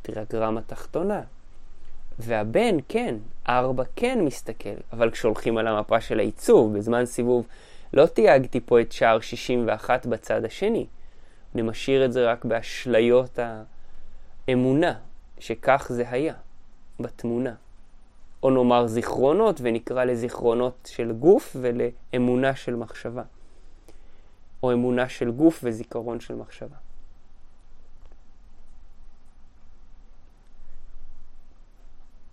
[0.01, 1.21] טריאגרמה תחתונה.
[2.19, 3.15] והבן, כן,
[3.49, 7.47] ארבע כן מסתכל, אבל כשהולכים על המפה של העיצוב, בזמן סיבוב,
[7.93, 10.85] לא תייגתי פה את שער 61 בצד השני.
[11.55, 13.39] אני משאיר את זה רק באשליות
[14.47, 14.93] האמונה,
[15.39, 16.33] שכך זה היה,
[16.99, 17.53] בתמונה.
[18.43, 23.23] או נאמר זיכרונות, ונקרא לזיכרונות של גוף ולאמונה של מחשבה.
[24.63, 26.75] או אמונה של גוף וזיכרון של מחשבה.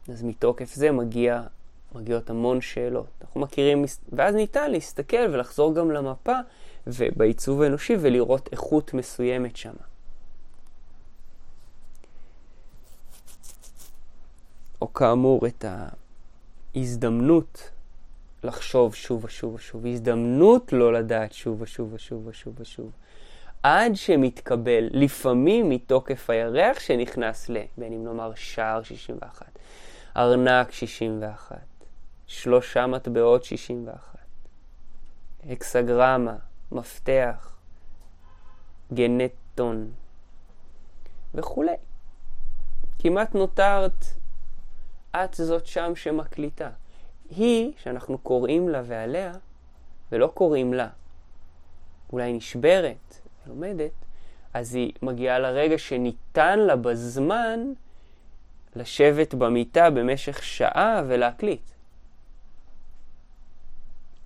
[0.08, 1.42] אז מתוקף זה מגיע,
[1.94, 3.06] מגיעות המון שאלות.
[3.20, 6.36] אנחנו מכירים, ואז ניתן להסתכל ולחזור גם למפה
[6.86, 9.74] ובעיצוב האנושי ולראות איכות מסוימת שם.
[14.80, 15.64] או כאמור, את
[16.74, 17.70] ההזדמנות
[18.45, 22.91] לחשוב שוב ושוב ושוב, הזדמנות לא לדעת שוב ושוב ושוב ושוב ושוב.
[23.62, 29.47] עד שמתקבל, לפעמים מתוקף הירח שנכנס ל, בין אם נאמר שער 61,
[30.16, 31.57] ארנק 61,
[32.26, 34.18] שלושה מטבעות 61,
[35.53, 36.37] אקסגרמה,
[36.72, 37.57] מפתח,
[38.93, 39.91] גנטון
[41.34, 41.76] וכולי.
[42.99, 44.05] כמעט נותרת
[45.16, 46.70] את זאת שם שמקליטה.
[47.30, 49.32] היא, שאנחנו קוראים לה ועליה,
[50.12, 50.88] ולא קוראים לה,
[52.12, 53.92] אולי נשברת, לומדת,
[54.54, 57.60] אז היא מגיעה לרגע שניתן לה בזמן
[58.76, 61.70] לשבת במיטה במשך שעה ולהקליט.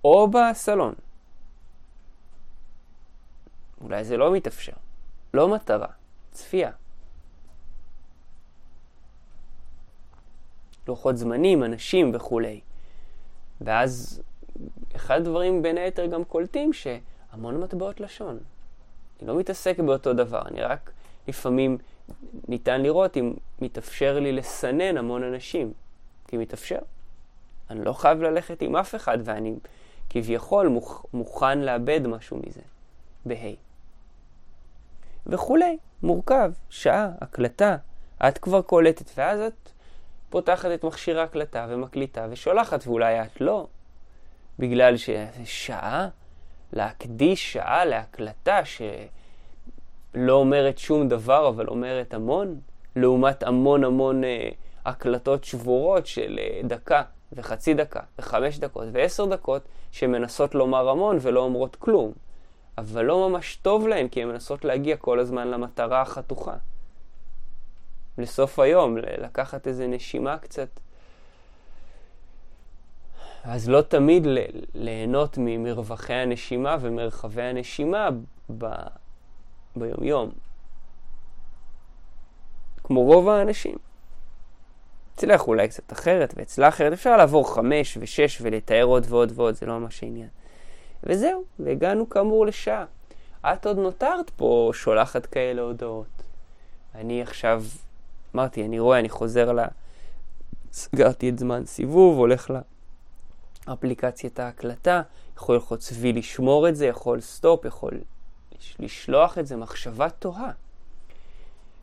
[0.03, 0.93] או בסלון.
[3.81, 4.73] אולי זה לא מתאפשר.
[5.33, 5.87] לא מטרה,
[6.31, 6.71] צפייה.
[10.87, 12.61] לוחות זמנים, אנשים וכולי.
[13.61, 14.21] ואז
[14.95, 18.39] אחד הדברים בין היתר גם קולטים שהמון מטבעות לשון.
[19.19, 20.91] אני לא מתעסק באותו דבר, אני רק
[21.27, 21.77] לפעמים
[22.47, 25.73] ניתן לראות אם מתאפשר לי לסנן המון אנשים,
[26.27, 26.79] כי מתאפשר.
[27.69, 29.55] אני לא חייב ללכת עם אף אחד ואני
[30.09, 32.61] כביכול מוכ, מוכן לאבד משהו מזה,
[33.25, 33.55] בה'.
[35.27, 37.77] וכולי, מורכב, שעה, הקלטה,
[38.27, 39.70] את כבר קולטת, ואז את
[40.31, 43.67] פותחת את מכשיר ההקלטה ומקליטה ושולחת, ואולי את לא.
[44.59, 46.07] בגלל ששעה,
[46.73, 52.59] להקדיש שעה להקלטה שלא אומרת שום דבר אבל אומרת המון,
[52.95, 54.49] לעומת המון המון אה,
[54.85, 57.01] הקלטות שבורות של אה, דקה
[57.33, 59.61] וחצי דקה וחמש דקות ועשר דקות
[59.91, 62.11] שמנסות לומר המון ולא אומרות כלום.
[62.77, 66.53] אבל לא ממש טוב להן כי הן מנסות להגיע כל הזמן למטרה החתוכה.
[68.21, 70.79] לסוף היום, לקחת איזה נשימה קצת.
[73.43, 74.27] אז לא תמיד
[74.73, 78.09] ליהנות ממרווחי הנשימה ומרחבי הנשימה
[79.75, 80.31] ביומיום,
[82.83, 83.75] כמו רוב האנשים.
[85.15, 86.93] אצלך אולי קצת אחרת, ואצלה אחרת.
[86.93, 90.27] אפשר לעבור חמש ושש ולתאר עוד ועוד ועוד, זה לא ממש העניין.
[91.03, 92.85] וזהו, והגענו כאמור לשעה.
[93.41, 96.23] את עוד נותרת פה שולחת כאלה הודעות.
[96.95, 97.63] אני עכשיו,
[98.35, 99.59] אמרתי, אני רואה, אני חוזר ל...
[100.73, 102.51] סגרתי את זמן סיבוב, הולך
[103.67, 105.01] לאפליקציית ההקלטה,
[105.37, 107.91] יכול ללחוץ וי לשמור את זה, יכול סטופ, יכול
[108.79, 110.51] לשלוח את זה, מחשבה תוהה.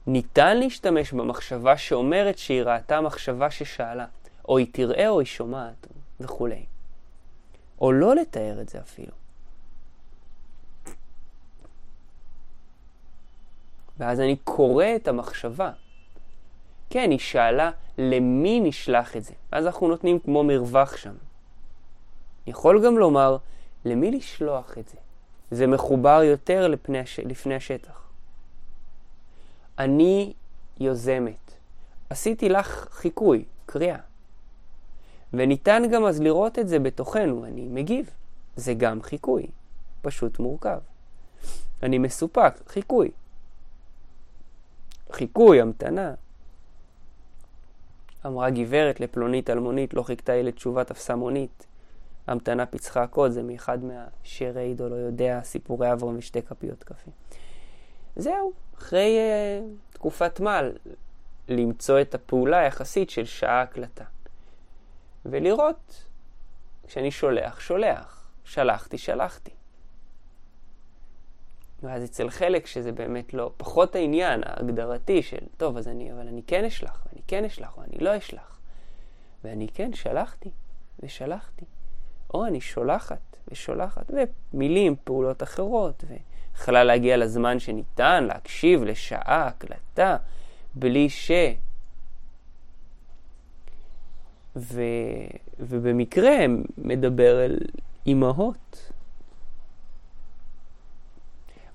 [0.06, 4.06] ניתן להשתמש במחשבה שאומרת שהיא ראתה מחשבה ששאלה,
[4.48, 5.86] או היא תראה או היא שומעת,
[6.20, 6.66] וכולי.
[7.80, 9.12] או לא לתאר את זה אפילו.
[13.98, 15.70] ואז אני קורא את המחשבה.
[16.90, 19.32] כן, היא שאלה למי נשלח את זה.
[19.52, 21.14] ואז אנחנו נותנים כמו מרווח שם.
[22.46, 23.36] יכול גם לומר,
[23.84, 24.96] למי לשלוח את זה?
[25.50, 27.20] זה מחובר יותר לפני הש...
[27.20, 28.02] לפני השטח.
[29.78, 30.32] אני
[30.80, 31.52] יוזמת.
[32.10, 33.98] עשיתי לך חיקוי, קריאה.
[35.32, 38.10] וניתן גם אז לראות את זה בתוכנו, אני מגיב.
[38.56, 39.46] זה גם חיקוי,
[40.02, 40.78] פשוט מורכב.
[41.82, 43.10] אני מסופק, חיקוי.
[45.12, 46.14] חיקוי, המתנה.
[48.26, 51.66] אמרה גברת לפלונית אלמונית, לא חיכתה היא לתשובה, תפסה מונית.
[52.26, 57.10] המתנה פיצחה הקוד, זה מאחד מהשירי עידו לא יודע, סיפורי אברהם ושתי כפיות קפה.
[58.16, 60.72] זהו, אחרי uh, תקופת מל,
[61.48, 64.04] למצוא את הפעולה היחסית של שעה הקלטה.
[65.26, 66.04] ולראות,
[66.86, 68.18] כשאני שולח, שולח.
[68.48, 69.50] שלחתי, שלחתי.
[71.82, 76.42] ואז אצל חלק שזה באמת לא, פחות העניין ההגדרתי של, טוב, אז אני, אבל אני
[76.46, 78.58] כן אשלח, ואני כן אשלח, או אני לא אשלח.
[79.44, 80.50] ואני כן שלחתי,
[81.00, 81.64] ושלחתי.
[82.34, 84.10] או אני שולחת, ושולחת,
[84.54, 90.16] ומילים, פעולות אחרות, ויכולה להגיע לזמן שניתן להקשיב לשעה הקלטה,
[90.74, 91.30] בלי ש...
[94.56, 94.82] ו...
[95.60, 96.36] ובמקרה
[96.78, 97.58] מדבר אל
[98.06, 98.87] אימהות.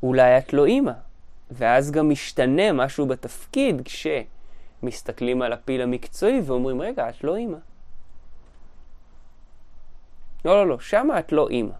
[0.03, 0.91] אולי את לא אימא,
[1.51, 7.57] ואז גם משתנה משהו בתפקיד כשמסתכלים על הפיל המקצועי ואומרים, רגע, את לא אימא.
[10.45, 11.73] לא, לא, לא, שמה את לא אימא.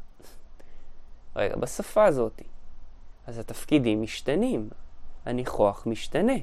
[1.36, 2.42] רגע, בשפה הזאת.
[3.28, 4.70] אז התפקידים משתנים,
[5.26, 6.34] הניחוח משתנה.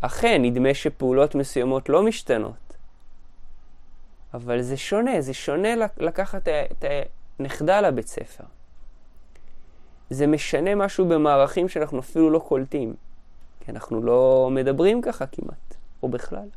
[0.00, 2.76] אכן, נדמה שפעולות מסוימות לא משתנות,
[4.34, 6.84] אבל זה שונה, זה שונה לקחת את
[7.38, 8.44] הנכדה לבית ספר.
[10.12, 12.94] זה משנה משהו במערכים שאנחנו אפילו לא קולטים,
[13.60, 16.48] כי אנחנו לא מדברים ככה כמעט, או בכלל.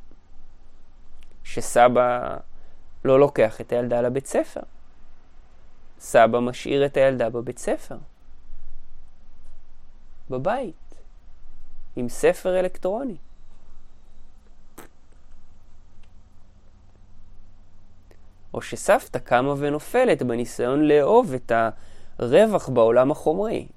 [1.43, 2.37] שסבא
[3.05, 4.61] לא לוקח את הילדה לבית ספר.
[5.99, 7.97] סבא משאיר את הילדה בבית ספר.
[10.29, 10.95] בבית.
[11.95, 13.17] עם ספר אלקטרוני.
[18.53, 21.51] או שסבתא קמה ונופלת בניסיון לאהוב את
[22.19, 23.67] הרווח בעולם החומרי,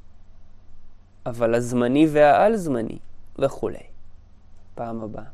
[1.26, 2.98] אבל הזמני והעל-זמני
[3.38, 3.86] וכולי.
[4.74, 5.24] פעם הבאה.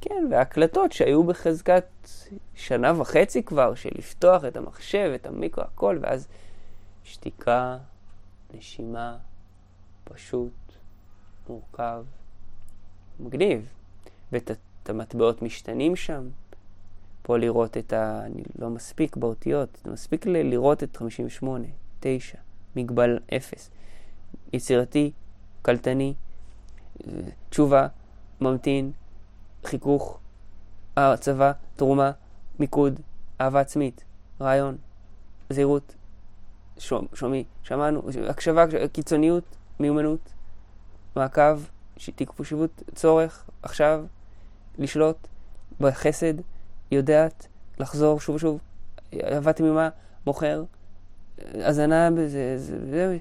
[0.00, 1.86] כן, והקלטות שהיו בחזקת
[2.54, 6.28] שנה וחצי כבר, של לפתוח את המחשב, את המיקרו, הכל, ואז
[7.04, 7.78] שתיקה,
[8.54, 9.16] נשימה,
[10.04, 10.52] פשוט,
[11.48, 12.04] מורכב,
[13.20, 13.72] מגניב.
[14.32, 14.50] ואת
[14.86, 16.28] המטבעות משתנים שם,
[17.28, 18.22] פה לראות את ה...
[18.24, 21.66] אני לא מספיק באותיות, מספיק ל- לראות את 58,
[22.00, 22.38] 9,
[22.76, 23.70] מגבל 0.
[24.52, 25.12] יצירתי,
[25.62, 26.14] קלטני,
[27.50, 27.86] תשובה,
[28.40, 28.92] ממתין,
[29.64, 30.18] חיכוך,
[30.96, 32.10] הצבה, תרומה,
[32.58, 33.00] מיקוד,
[33.40, 34.04] אהבה עצמית,
[34.40, 34.76] רעיון,
[35.50, 35.94] זהירות,
[37.14, 40.32] שומעי, שמענו, הקשבה, קיצוניות, מיומנות,
[41.16, 41.60] מעקב,
[42.16, 44.04] תקפושיבות, צורך, עכשיו,
[44.78, 45.28] לשלוט,
[45.80, 46.34] בחסד,
[46.90, 47.46] יודעת
[47.78, 48.60] לחזור שוב ושוב,
[49.24, 49.88] אהבה תמימה,
[50.26, 50.64] מוכר,
[51.54, 53.18] הזנה, זה, זה, זה,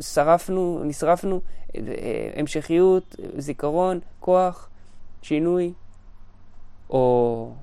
[0.00, 1.40] שרפנו, נשרפנו,
[2.36, 4.68] המשכיות, זיכרון, כוח,
[5.22, 5.72] שינוי,
[6.90, 7.54] או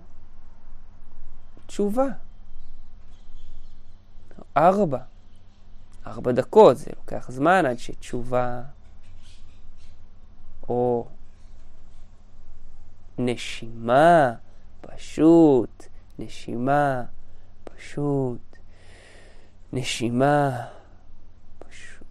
[1.66, 2.06] תשובה.
[4.58, 5.00] ארבע.
[6.08, 8.62] ארבע דקות, זה לוקח זמן עד שתשובה,
[10.70, 11.08] או
[13.18, 14.34] נשימה.
[14.82, 15.86] פשוט,
[16.20, 17.04] נשימה,
[17.64, 18.58] פשוט,
[19.74, 20.68] נשימה,
[21.60, 22.08] פשוט.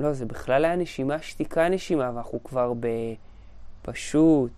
[0.00, 2.72] לא, זה בכלל היה נשימה, שתיקה נשימה, ואנחנו כבר
[3.82, 4.52] בפשוט.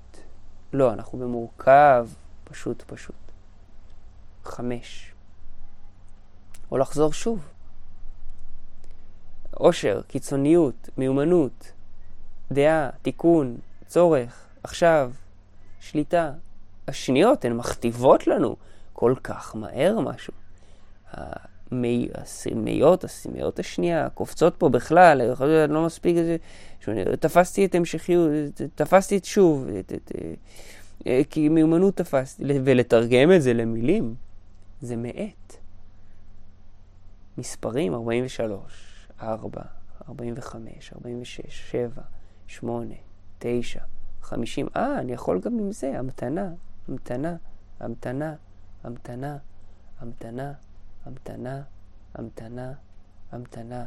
[0.73, 2.09] לא, אנחנו במורכב,
[2.45, 3.15] פשוט פשוט.
[4.45, 5.13] חמש.
[6.71, 7.49] או לחזור שוב.
[9.55, 11.73] עושר, קיצוניות, מיומנות,
[12.53, 13.57] דעה, תיקון,
[13.87, 15.13] צורך, עכשיו,
[15.81, 16.33] שליטה.
[16.89, 18.57] השניות הן מכתיבות לנו
[18.93, 20.33] כל כך מהר משהו.
[21.13, 26.37] המי, הסמיות, הסמיות השנייה, קופצות פה בכלל, יכול להיות לא מספיק איזה...
[27.21, 28.31] תפסתי את המשכיות,
[28.75, 30.13] תפסתי את שוב, את, את,
[31.07, 34.15] אה, כי מיומנות תפסתי, ולתרגם את זה למילים,
[34.81, 35.57] זה מאט.
[37.39, 39.63] מספרים 43, 4,
[40.09, 42.03] 45, 46, 7,
[42.47, 42.95] 8,
[43.39, 43.81] 9,
[44.23, 44.67] 50.
[44.77, 46.51] אה, אני יכול גם עם זה, המתנה,
[46.89, 47.37] המתנה,
[47.81, 48.35] המתנה,
[48.85, 49.37] המתנה,
[50.01, 50.53] המתנה,
[51.07, 51.63] המתנה,
[52.15, 52.73] המתנה,
[53.33, 53.85] המתנה,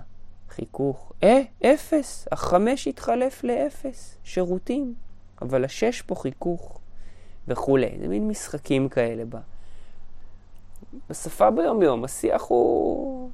[0.49, 1.13] חיכוך.
[1.23, 2.27] אה, אפס.
[2.31, 4.17] החמש התחלף לאפס.
[4.23, 4.93] שירותים.
[5.41, 6.79] אבל השש פה חיכוך.
[7.47, 7.97] וכולי.
[8.01, 9.39] זה מין משחקים כאלה בה.
[11.09, 13.31] בשפה ביום-יום, השיח הוא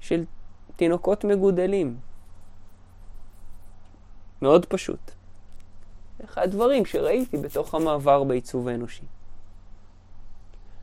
[0.00, 0.24] של
[0.76, 1.98] תינוקות מגודלים.
[4.42, 5.17] מאוד פשוט.
[6.24, 9.04] אחד הדברים שראיתי בתוך המעבר בעיצוב האנושי.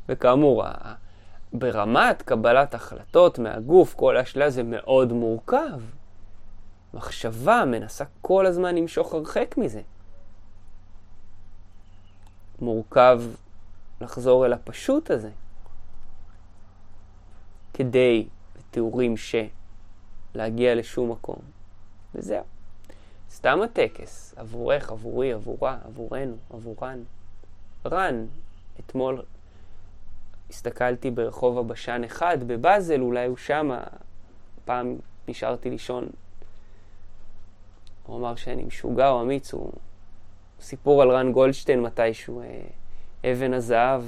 [0.09, 0.63] וכאמור,
[1.53, 5.81] ברמת קבלת החלטות מהגוף, כל השלב זה מאוד מורכב.
[6.93, 9.81] מחשבה מנסה כל הזמן למשוך הרחק מזה.
[12.61, 13.21] מורכב
[14.01, 15.31] לחזור אל הפשוט הזה,
[17.73, 18.27] כדי,
[18.57, 19.35] בתיאורים ש,
[20.35, 21.39] להגיע לשום מקום.
[22.15, 22.54] וזהו.
[23.45, 27.03] סתם הטקס, עבורך, עבורי, עבורה, עבורנו, עבורן.
[27.85, 28.25] רן,
[28.79, 29.21] אתמול
[30.49, 33.83] הסתכלתי ברחוב הבשן אחד בבאזל, אולי הוא שמה.
[34.65, 34.95] פעם
[35.27, 36.07] נשארתי לישון.
[38.05, 39.71] הוא אמר שאני משוגע או אמיץ, הוא
[40.61, 44.03] סיפור על רן גולדשטיין מתישהו, אה, אבן הזהב,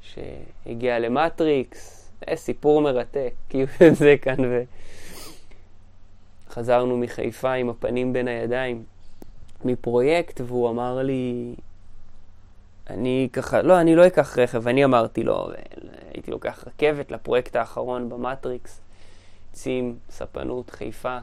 [0.00, 3.66] שהגיע למטריקס, אה, סיפור מרתק, כאילו
[4.00, 4.36] זה כאן,
[6.58, 8.84] וחזרנו מחיפה עם הפנים בין הידיים
[9.64, 11.54] מפרויקט, והוא אמר לי,
[12.90, 15.48] אני ככה, לא, אני לא אקח רכב, אני אמרתי לו,
[16.14, 18.80] הייתי לוקח רכבת לפרויקט האחרון במטריקס,
[19.52, 21.18] צים, ספנות, חיפה,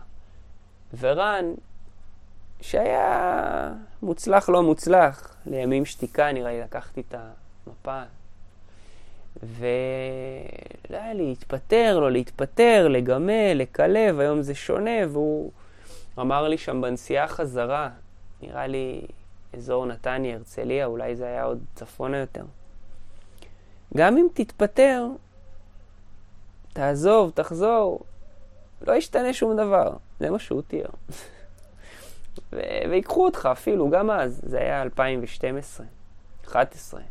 [1.00, 1.46] ורן,
[2.62, 7.16] שהיה מוצלח לא מוצלח, לימים שתיקה נראה לי, לקחתי את
[7.68, 8.02] המפה,
[9.44, 15.52] ולא היה לי להתפטר, לא להתפטר, לגמל, לקלב, היום זה שונה, והוא
[16.20, 17.90] אמר לי שם בנסיעה חזרה,
[18.42, 19.02] נראה לי
[19.54, 22.46] אזור נתניה, הרצליה, אולי זה היה עוד צפונה יותר.
[23.98, 25.08] גם אם תתפטר,
[26.74, 28.00] תעזוב, תחזור,
[28.88, 29.94] לא ישתנה שום דבר.
[30.20, 30.90] זה מה שהוא תיאר.
[32.54, 32.60] ו-
[32.90, 35.86] ויקחו אותך אפילו, גם אז, זה היה 2012,
[36.46, 37.02] 2011,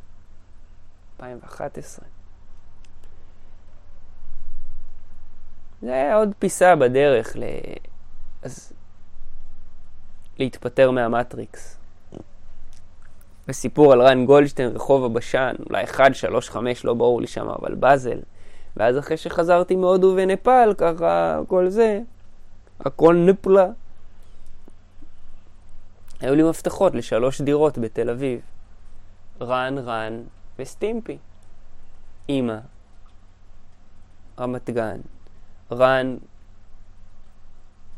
[1.21, 2.14] 2011.
[5.85, 7.43] זה היה עוד פיסה בדרך ל...
[8.43, 8.73] אז...
[10.39, 11.79] להתפטר מהמטריקס.
[13.49, 17.75] וסיפור על רן גולדשטיין, רחוב הבשן, אולי 1, 3, 5, לא ברור לי שם, אבל
[17.75, 18.19] באזל.
[18.77, 22.01] ואז אחרי שחזרתי מהודו ונפאל, ככה, כל זה,
[22.81, 23.67] הכל נפלה.
[26.21, 28.41] היו לי מפתחות לשלוש דירות בתל אביב.
[29.41, 30.23] רן, רן
[30.59, 31.19] וסטימפי.
[32.29, 32.59] אימא,
[34.39, 35.01] רמת גן,
[35.73, 36.17] רן,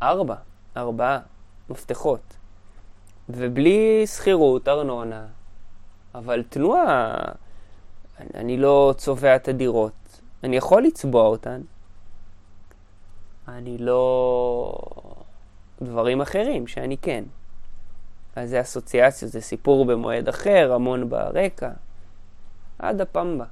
[0.02, 0.34] ארבע,
[0.76, 1.18] ארבעה
[1.68, 2.36] מפתחות.
[3.28, 5.26] ובלי שכירות, ארנונה,
[6.14, 7.14] אבל תנועה,
[8.34, 10.20] אני לא צובע את הדירות.
[10.44, 11.60] אני יכול לצבוע אותן.
[13.48, 14.78] אני לא...
[15.82, 17.24] דברים אחרים שאני כן.
[18.36, 21.70] אז זה אסוציאציות, זה סיפור במועד אחר, המון ברקע.
[22.78, 23.44] עד הפמבה.